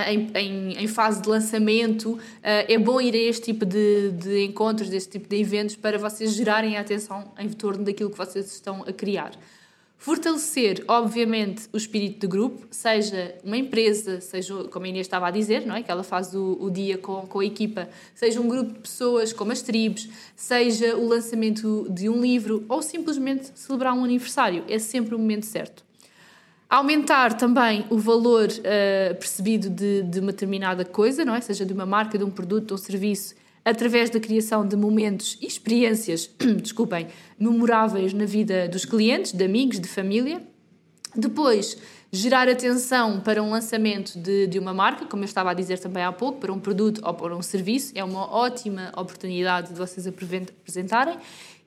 em, 0.09 0.31
em, 0.35 0.83
em, 0.83 0.87
fase 0.87 1.21
de 1.21 1.29
lançamento. 1.29 2.13
Uh, 2.13 2.19
é 2.41 2.77
bom 2.77 3.01
ir 3.01 3.13
a 3.13 3.17
este 3.17 3.45
tipo 3.45 3.65
de, 3.65 4.11
de 4.11 4.43
encontros, 4.43 4.89
deste 4.89 5.11
tipo 5.11 5.27
de 5.27 5.35
eventos, 5.35 5.75
para 5.75 5.97
vocês 5.97 6.33
gerarem 6.33 6.77
a 6.77 6.81
atenção 6.81 7.31
em 7.37 7.49
torno 7.49 7.83
daquilo 7.83 8.09
que 8.09 8.17
vocês 8.17 8.51
estão 8.51 8.83
a 8.83 8.93
criar. 8.93 9.31
Fortalecer, 10.03 10.83
obviamente, 10.85 11.69
o 11.71 11.77
espírito 11.77 12.19
de 12.19 12.27
grupo, 12.27 12.67
seja 12.69 13.35
uma 13.41 13.55
empresa, 13.55 14.19
seja, 14.19 14.65
como 14.65 14.85
a 14.85 14.89
Inês 14.89 15.07
estava 15.07 15.29
a 15.29 15.31
dizer, 15.31 15.65
não 15.65 15.77
é? 15.77 15.81
que 15.81 15.89
ela 15.89 16.03
faz 16.03 16.35
o, 16.35 16.57
o 16.59 16.69
dia 16.69 16.97
com, 16.97 17.25
com 17.25 17.39
a 17.39 17.45
equipa, 17.45 17.87
seja 18.13 18.41
um 18.41 18.47
grupo 18.49 18.73
de 18.73 18.79
pessoas 18.79 19.31
como 19.31 19.53
as 19.53 19.61
tribos, 19.61 20.09
seja 20.35 20.97
o 20.97 21.07
lançamento 21.07 21.87
de 21.89 22.09
um 22.09 22.21
livro 22.21 22.65
ou 22.67 22.81
simplesmente 22.81 23.51
celebrar 23.55 23.93
um 23.93 24.03
aniversário. 24.03 24.65
É 24.67 24.77
sempre 24.77 25.15
o 25.15 25.17
momento 25.17 25.45
certo. 25.45 25.85
Aumentar 26.73 27.37
também 27.37 27.85
o 27.91 27.99
valor 27.99 28.47
uh, 28.47 29.15
percebido 29.19 29.69
de, 29.69 30.01
de 30.01 30.19
uma 30.19 30.31
determinada 30.31 30.83
coisa, 30.83 31.23
não 31.23 31.35
é? 31.35 31.39
seja 31.39 31.63
de 31.63 31.71
uma 31.71 31.85
marca, 31.85 32.17
de 32.17 32.23
um 32.23 32.31
produto, 32.31 32.69
de 32.69 32.73
um 32.73 32.77
serviço, 32.77 33.35
através 33.63 34.09
da 34.09 34.19
criação 34.19 34.67
de 34.67 34.75
momentos 34.75 35.37
e 35.39 35.45
experiências, 35.45 36.27
desculpem, 36.63 37.09
memoráveis 37.37 38.11
na 38.11 38.25
vida 38.25 38.67
dos 38.67 38.85
clientes, 38.85 39.33
de 39.33 39.45
amigos, 39.45 39.79
de 39.79 39.87
família. 39.87 40.41
Depois, 41.15 41.77
gerar 42.11 42.49
atenção 42.49 43.19
para 43.19 43.43
um 43.43 43.51
lançamento 43.51 44.17
de, 44.17 44.47
de 44.47 44.57
uma 44.57 44.73
marca, 44.73 45.05
como 45.05 45.21
eu 45.21 45.25
estava 45.25 45.51
a 45.51 45.53
dizer 45.53 45.77
também 45.77 46.03
há 46.03 46.11
pouco, 46.11 46.39
para 46.39 46.51
um 46.51 46.59
produto 46.59 47.01
ou 47.03 47.13
para 47.13 47.37
um 47.37 47.41
serviço, 47.43 47.91
é 47.93 48.03
uma 48.03 48.33
ótima 48.33 48.91
oportunidade 48.97 49.69
de 49.69 49.75
vocês 49.75 50.07
apresentarem. 50.07 51.19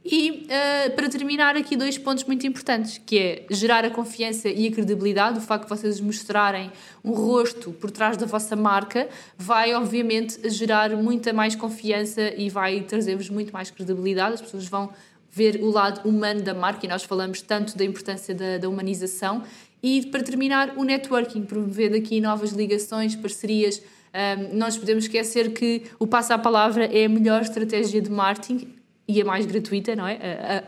E 0.08 0.30
uh, 0.30 0.94
para 0.94 1.08
terminar, 1.08 1.56
aqui 1.56 1.76
dois 1.76 1.98
pontos 1.98 2.22
muito 2.22 2.46
importantes, 2.46 2.96
que 3.04 3.18
é 3.18 3.44
gerar 3.50 3.84
a 3.84 3.90
confiança 3.90 4.48
e 4.48 4.68
a 4.68 4.70
credibilidade, 4.70 5.38
o 5.38 5.40
facto 5.40 5.64
de 5.64 5.68
vocês 5.68 6.00
mostrarem 6.00 6.70
um 7.04 7.10
rosto 7.10 7.72
por 7.72 7.90
trás 7.90 8.16
da 8.16 8.24
vossa 8.24 8.54
marca, 8.54 9.08
vai 9.36 9.74
obviamente 9.74 10.48
gerar 10.48 10.90
muita 10.90 11.32
mais 11.32 11.56
confiança 11.56 12.32
e 12.36 12.48
vai 12.48 12.82
trazer-vos 12.82 13.28
muito 13.30 13.52
mais 13.52 13.68
credibilidade, 13.68 14.34
as 14.34 14.40
pessoas 14.40 14.68
vão 14.68 14.90
ver 15.28 15.56
o 15.60 15.70
lado 15.70 16.08
humano 16.08 16.40
da 16.40 16.54
marca 16.54 16.86
e 16.86 16.88
nós 16.88 17.02
falamos 17.02 17.42
tanto 17.42 17.76
da 17.76 17.84
importância 17.84 18.32
da, 18.32 18.58
da 18.58 18.68
humanização. 18.68 19.42
E 19.82 20.06
para 20.06 20.22
terminar, 20.22 20.74
o 20.76 20.84
networking, 20.84 21.42
promover 21.42 21.92
aqui 21.92 22.20
novas 22.20 22.52
ligações, 22.52 23.16
parcerias, 23.16 23.82
um, 24.14 24.56
nós 24.56 24.78
podemos 24.78 25.04
esquecer 25.04 25.52
que 25.52 25.82
o 25.98 26.06
passo 26.06 26.32
à 26.32 26.38
palavra 26.38 26.84
é 26.84 27.06
a 27.06 27.08
melhor 27.08 27.42
estratégia 27.42 28.00
de 28.00 28.08
marketing 28.08 28.75
e 29.08 29.20
a 29.22 29.24
mais 29.24 29.46
gratuita, 29.46 29.94
não 29.94 30.06
é? 30.06 30.18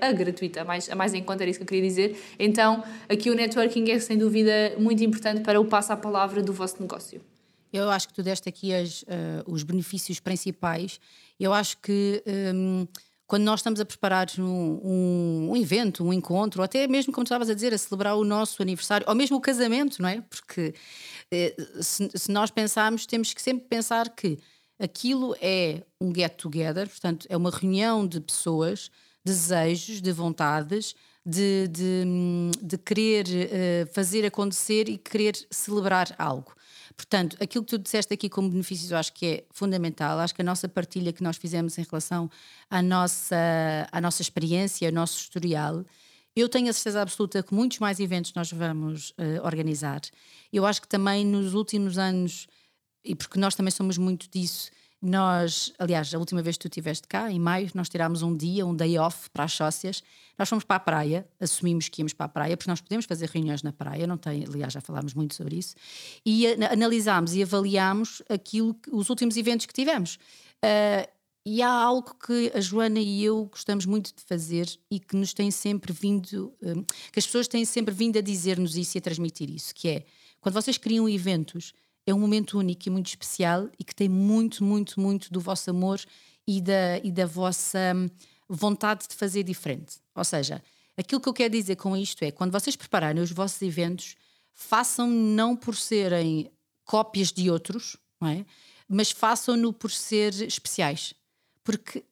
A, 0.01 0.07
a, 0.07 0.11
a, 0.11 0.13
gratuita, 0.13 0.63
a 0.63 0.65
mais, 0.65 0.89
a 0.89 0.95
mais 0.95 1.13
em 1.15 1.23
conta, 1.23 1.43
era 1.43 1.51
isso 1.51 1.59
que 1.59 1.65
eu 1.65 1.69
queria 1.69 1.89
dizer. 1.89 2.21
Então, 2.39 2.85
aqui 3.09 3.31
o 3.31 3.35
networking 3.35 3.91
é 3.91 3.99
sem 3.99 4.17
dúvida 4.17 4.75
muito 4.79 5.03
importante 5.03 5.41
para 5.43 5.61
o 5.61 5.65
passo 5.65 5.93
à 5.93 5.97
palavra 5.97 6.43
do 6.43 6.53
vosso 6.53 6.81
negócio. 6.81 7.21
Eu 7.73 7.91
acho 7.91 8.09
que 8.09 8.15
tu 8.15 8.23
deste 8.23 8.49
aqui 8.49 8.73
as, 8.73 9.03
uh, 9.03 9.07
os 9.47 9.63
benefícios 9.63 10.21
principais. 10.21 11.01
Eu 11.39 11.53
acho 11.53 11.77
que 11.79 12.23
um, 12.55 12.87
quando 13.27 13.43
nós 13.43 13.61
estamos 13.61 13.79
a 13.79 13.85
preparar 13.85 14.27
um, 14.39 14.43
um, 14.43 15.49
um, 15.51 15.57
evento, 15.57 16.03
um 16.03 16.13
encontro, 16.13 16.63
ou 16.63 16.65
até 16.65 16.87
mesmo, 16.89 17.13
como 17.13 17.25
tu 17.25 17.29
estavas 17.29 17.51
a 17.51 17.55
dizer, 17.55 17.75
a 17.75 17.79
celebrar 17.79 18.17
o 18.17 18.25
nosso 18.25 18.63
aniversário, 18.63 19.07
ou 19.07 19.15
mesmo 19.15 19.37
o 19.37 19.41
casamento, 19.41 20.01
não 20.01 20.09
é? 20.09 20.23
Porque 20.23 20.75
uh, 21.33 21.83
se, 21.83 22.09
se 22.15 22.31
nós 22.31 22.51
pensarmos, 22.51 23.05
temos 23.05 23.35
que 23.35 23.43
sempre 23.43 23.67
pensar 23.69 24.09
que 24.09 24.39
Aquilo 24.79 25.35
é 25.41 25.83
um 26.01 26.15
get 26.15 26.35
together, 26.37 26.89
portanto, 26.89 27.27
é 27.29 27.37
uma 27.37 27.51
reunião 27.51 28.07
de 28.07 28.21
pessoas, 28.21 28.91
desejos, 29.25 30.01
de 30.01 30.13
vontades, 30.13 30.95
de, 31.27 31.69
de, 31.69 32.05
de 32.63 32.79
querer 32.79 33.27
uh, 33.27 33.93
fazer 33.93 34.25
acontecer 34.25 34.89
e 34.89 34.97
querer 34.97 35.35
celebrar 35.51 36.15
algo. 36.19 36.55
Portanto, 36.97 37.37
aquilo 37.41 37.65
que 37.65 37.71
tu 37.71 37.79
disseste 37.79 38.13
aqui 38.15 38.29
como 38.29 38.49
benefícios, 38.49 38.91
eu 38.91 38.97
acho 38.97 39.13
que 39.13 39.27
é 39.27 39.45
fundamental. 39.51 40.19
Acho 40.19 40.35
que 40.35 40.43
a 40.43 40.45
nossa 40.45 40.69
partilha 40.69 41.13
que 41.13 41.23
nós 41.23 41.37
fizemos 41.37 41.79
em 41.79 41.83
relação 41.83 42.31
à 42.69 42.83
nossa, 42.83 43.37
à 43.93 44.01
nossa 44.01 44.23
experiência, 44.23 44.89
ao 44.89 44.93
nosso 44.93 45.21
historial, 45.21 45.85
eu 46.35 46.49
tenho 46.49 46.69
a 46.71 46.73
certeza 46.73 47.03
absoluta 47.03 47.43
que 47.43 47.55
muitos 47.55 47.79
mais 47.79 48.01
eventos 48.01 48.33
nós 48.35 48.51
vamos 48.51 49.11
uh, 49.11 49.45
organizar. 49.45 50.01
Eu 50.53 50.65
acho 50.65 50.81
que 50.81 50.89
também 50.89 51.25
nos 51.25 51.55
últimos 51.55 51.99
anos 51.99 52.49
e 53.09 53.15
porque 53.15 53.41
nós 53.41 53.55
também 53.55 53.71
somos 53.71 53.97
muito 53.97 54.29
disso, 54.31 54.71
Nós, 55.01 55.73
aliás, 55.79 56.13
a 56.13 56.19
última 56.19 56.43
vez 56.43 56.57
que 56.57 56.63
tu 56.63 56.69
estiveste 56.69 57.07
cá, 57.07 57.31
em 57.31 57.39
maio, 57.39 57.71
nós 57.73 57.89
tirámos 57.89 58.21
um 58.23 58.37
dia, 58.37 58.67
um 58.67 58.75
day 58.75 58.99
off 58.99 59.31
para 59.31 59.45
as 59.45 59.53
sócias. 59.53 60.03
Nós 60.37 60.49
fomos 60.49 60.65
para 60.65 60.75
a 60.75 60.81
praia, 60.81 61.29
assumimos 61.39 61.89
que 61.89 62.01
íamos 62.01 62.13
para 62.13 62.27
a 62.27 62.29
praia, 62.29 62.57
porque 62.57 62.69
nós 62.69 62.81
podemos 62.81 63.07
fazer 63.07 63.29
reuniões 63.29 63.63
na 63.63 63.73
praia, 63.73 64.09
não 64.09 64.17
tem, 64.17 64.45
aliás, 64.45 64.73
já 64.73 64.81
falámos 64.81 65.15
muito 65.15 65.37
sobre 65.37 65.57
isso, 65.57 65.77
e 66.27 66.49
analisámos 66.65 67.33
e 67.33 67.43
avaliámos 67.45 68.23
aquilo, 68.29 68.77
os 68.91 69.09
últimos 69.09 69.37
eventos 69.37 69.67
que 69.67 69.73
tivemos. 69.73 70.17
Uh, 70.65 71.09
e 71.47 71.63
há 71.63 71.71
algo 71.71 72.15
que 72.15 72.51
a 72.53 72.61
Joana 72.61 72.99
e 72.99 73.25
eu 73.25 73.45
gostamos 73.47 73.87
muito 73.87 74.13
de 74.13 74.23
fazer 74.25 74.69
e 74.91 74.99
que 74.99 75.15
nos 75.15 75.33
tem 75.33 75.51
sempre 75.53 75.93
vindo, 75.93 76.53
uh, 76.61 76.85
que 77.13 77.21
as 77.21 77.27
pessoas 77.27 77.47
têm 77.47 77.65
sempre 77.65 77.95
vindo 77.95 78.19
a 78.19 78.21
dizer-nos 78.21 78.77
isso 78.77 78.97
e 78.97 78.99
a 78.99 79.01
transmitir 79.01 79.49
isso, 79.49 79.73
que 79.73 79.89
é 79.89 80.05
quando 80.41 80.55
vocês 80.55 80.77
criam 80.77 81.09
eventos 81.09 81.73
é 82.09 82.15
um 82.15 82.19
momento 82.19 82.59
único 82.59 82.89
e 82.89 82.91
muito 82.91 83.09
especial 83.09 83.69
e 83.79 83.85
que 83.85 83.95
tem 83.95 84.09
muito, 84.09 84.65
muito, 84.65 84.99
muito 84.99 85.31
do 85.31 85.41
vosso 85.41 85.69
amor 85.69 86.01
e 86.47 86.61
da, 86.61 86.99
e 87.05 87.13
da 87.13 87.27
vossa 87.27 87.79
hum, 87.95 88.09
vontade 88.49 89.07
de 89.07 89.15
fazer 89.15 89.43
diferente. 89.43 89.99
Ou 90.15 90.25
seja, 90.25 90.63
aquilo 90.97 91.21
que 91.21 91.29
eu 91.29 91.35
quero 91.35 91.53
dizer 91.53 91.77
com 91.77 91.95
isto 91.95 92.23
é: 92.25 92.31
quando 92.31 92.51
vocês 92.51 92.75
prepararem 92.77 93.23
os 93.23 93.31
vossos 93.31 93.61
eventos, 93.61 94.17
façam 94.55 95.07
não 95.09 95.55
por 95.55 95.77
serem 95.77 96.51
cópias 96.83 97.31
de 97.31 97.51
outros, 97.51 97.99
é? 98.23 98.45
mas 98.89 99.11
façam-no 99.11 99.71
por 99.71 99.91
ser 99.91 100.33
especiais. 100.41 101.13
Porque, 101.63 102.03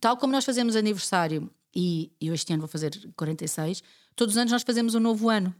tal 0.00 0.16
como 0.16 0.32
nós 0.32 0.44
fazemos 0.44 0.74
aniversário, 0.74 1.48
e 1.72 2.10
eu 2.20 2.34
este 2.34 2.52
ano 2.52 2.62
vou 2.62 2.68
fazer 2.68 2.90
46, 3.14 3.84
todos 4.16 4.34
os 4.34 4.38
anos 4.38 4.50
nós 4.50 4.64
fazemos 4.64 4.96
um 4.96 5.00
novo 5.00 5.28
ano. 5.28 5.54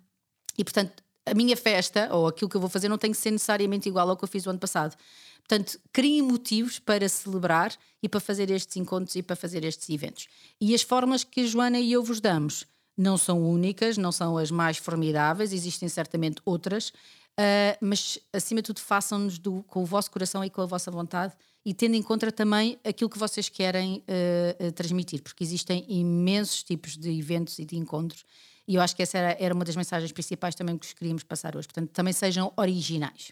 E, 0.58 0.64
portanto, 0.64 1.02
a 1.26 1.34
minha 1.34 1.56
festa 1.56 2.08
ou 2.12 2.26
aquilo 2.26 2.48
que 2.48 2.56
eu 2.56 2.60
vou 2.60 2.70
fazer 2.70 2.88
não 2.88 2.98
tem 2.98 3.10
que 3.10 3.16
ser 3.16 3.30
necessariamente 3.30 3.88
igual 3.88 4.08
ao 4.08 4.16
que 4.16 4.24
eu 4.24 4.28
fiz 4.28 4.46
o 4.46 4.50
ano 4.50 4.58
passado. 4.58 4.96
Portanto, 5.40 5.78
criem 5.92 6.22
motivos 6.22 6.78
para 6.78 7.08
celebrar 7.08 7.72
e 8.02 8.08
para 8.08 8.20
fazer 8.20 8.50
estes 8.50 8.76
encontros 8.76 9.14
e 9.16 9.22
para 9.22 9.36
fazer 9.36 9.64
estes 9.64 9.88
eventos. 9.90 10.28
E 10.60 10.74
as 10.74 10.82
formas 10.82 11.24
que 11.24 11.40
a 11.40 11.46
Joana 11.46 11.80
e 11.80 11.92
eu 11.92 12.02
vos 12.02 12.20
damos 12.20 12.66
não 12.96 13.16
são 13.16 13.42
únicas, 13.42 13.96
não 13.96 14.12
são 14.12 14.36
as 14.36 14.50
mais 14.50 14.76
formidáveis, 14.76 15.52
existem 15.52 15.88
certamente 15.88 16.40
outras, 16.44 16.88
uh, 16.88 17.76
mas 17.80 18.18
acima 18.32 18.60
de 18.60 18.66
tudo 18.66 18.80
façam-nos 18.80 19.40
com 19.66 19.82
o 19.82 19.86
vosso 19.86 20.10
coração 20.10 20.44
e 20.44 20.50
com 20.50 20.60
a 20.60 20.66
vossa 20.66 20.90
vontade 20.90 21.34
e 21.64 21.72
tendo 21.72 21.94
em 21.94 22.02
conta 22.02 22.30
também 22.32 22.78
aquilo 22.84 23.08
que 23.08 23.18
vocês 23.18 23.48
querem 23.48 24.02
uh, 24.08 24.72
transmitir, 24.72 25.22
porque 25.22 25.44
existem 25.44 25.84
imensos 25.88 26.62
tipos 26.62 26.96
de 26.96 27.10
eventos 27.18 27.58
e 27.58 27.64
de 27.64 27.76
encontros 27.76 28.24
e 28.72 28.76
eu 28.76 28.80
acho 28.80 28.96
que 28.96 29.02
essa 29.02 29.18
era, 29.18 29.36
era 29.38 29.54
uma 29.54 29.66
das 29.66 29.76
mensagens 29.76 30.10
principais 30.12 30.54
também 30.54 30.78
que 30.78 30.94
queríamos 30.94 31.22
passar 31.22 31.54
hoje. 31.54 31.68
Portanto, 31.68 31.90
também 31.90 32.10
sejam 32.14 32.50
originais. 32.56 33.30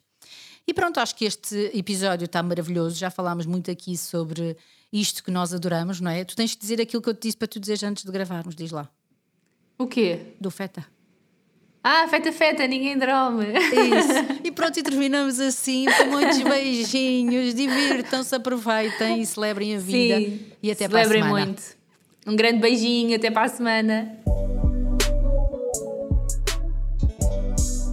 E 0.68 0.74
pronto, 0.74 1.00
acho 1.00 1.16
que 1.16 1.24
este 1.24 1.70
episódio 1.72 2.26
está 2.26 2.42
maravilhoso. 2.42 2.98
Já 2.98 3.10
falámos 3.10 3.46
muito 3.46 3.70
aqui 3.70 3.96
sobre 3.96 4.54
isto 4.92 5.24
que 5.24 5.30
nós 5.30 5.54
adoramos, 5.54 5.98
não 5.98 6.10
é? 6.10 6.22
Tu 6.26 6.36
tens 6.36 6.50
de 6.50 6.58
dizer 6.58 6.78
aquilo 6.78 7.00
que 7.00 7.08
eu 7.08 7.14
te 7.14 7.22
disse 7.22 7.38
para 7.38 7.48
tu 7.48 7.58
dizeres 7.58 7.82
antes 7.82 8.04
de 8.04 8.12
gravarmos, 8.12 8.54
diz 8.54 8.70
lá. 8.70 8.86
O 9.78 9.86
quê? 9.86 10.34
Do 10.38 10.50
feta. 10.50 10.86
Ah, 11.82 12.06
feta, 12.06 12.30
feta, 12.32 12.66
ninguém 12.66 12.98
dorme. 12.98 13.46
Isso. 13.46 14.40
E 14.44 14.50
pronto, 14.50 14.78
e 14.78 14.82
terminamos 14.82 15.40
assim, 15.40 15.86
com 15.96 16.04
muitos 16.04 16.38
beijinhos. 16.42 17.54
Divirtam-se, 17.54 18.34
aproveitem 18.34 19.22
e 19.22 19.26
celebrem 19.26 19.76
a 19.76 19.78
vida. 19.78 20.18
Sim, 20.18 20.40
e 20.62 20.70
até 20.70 20.86
para 20.86 21.00
a 21.00 21.04
semana. 21.04 21.24
Celebrem 21.24 21.46
muito. 21.46 21.62
Um 22.26 22.36
grande 22.36 22.58
beijinho, 22.58 23.16
até 23.16 23.30
para 23.30 23.44
a 23.44 23.48
semana. 23.48 24.20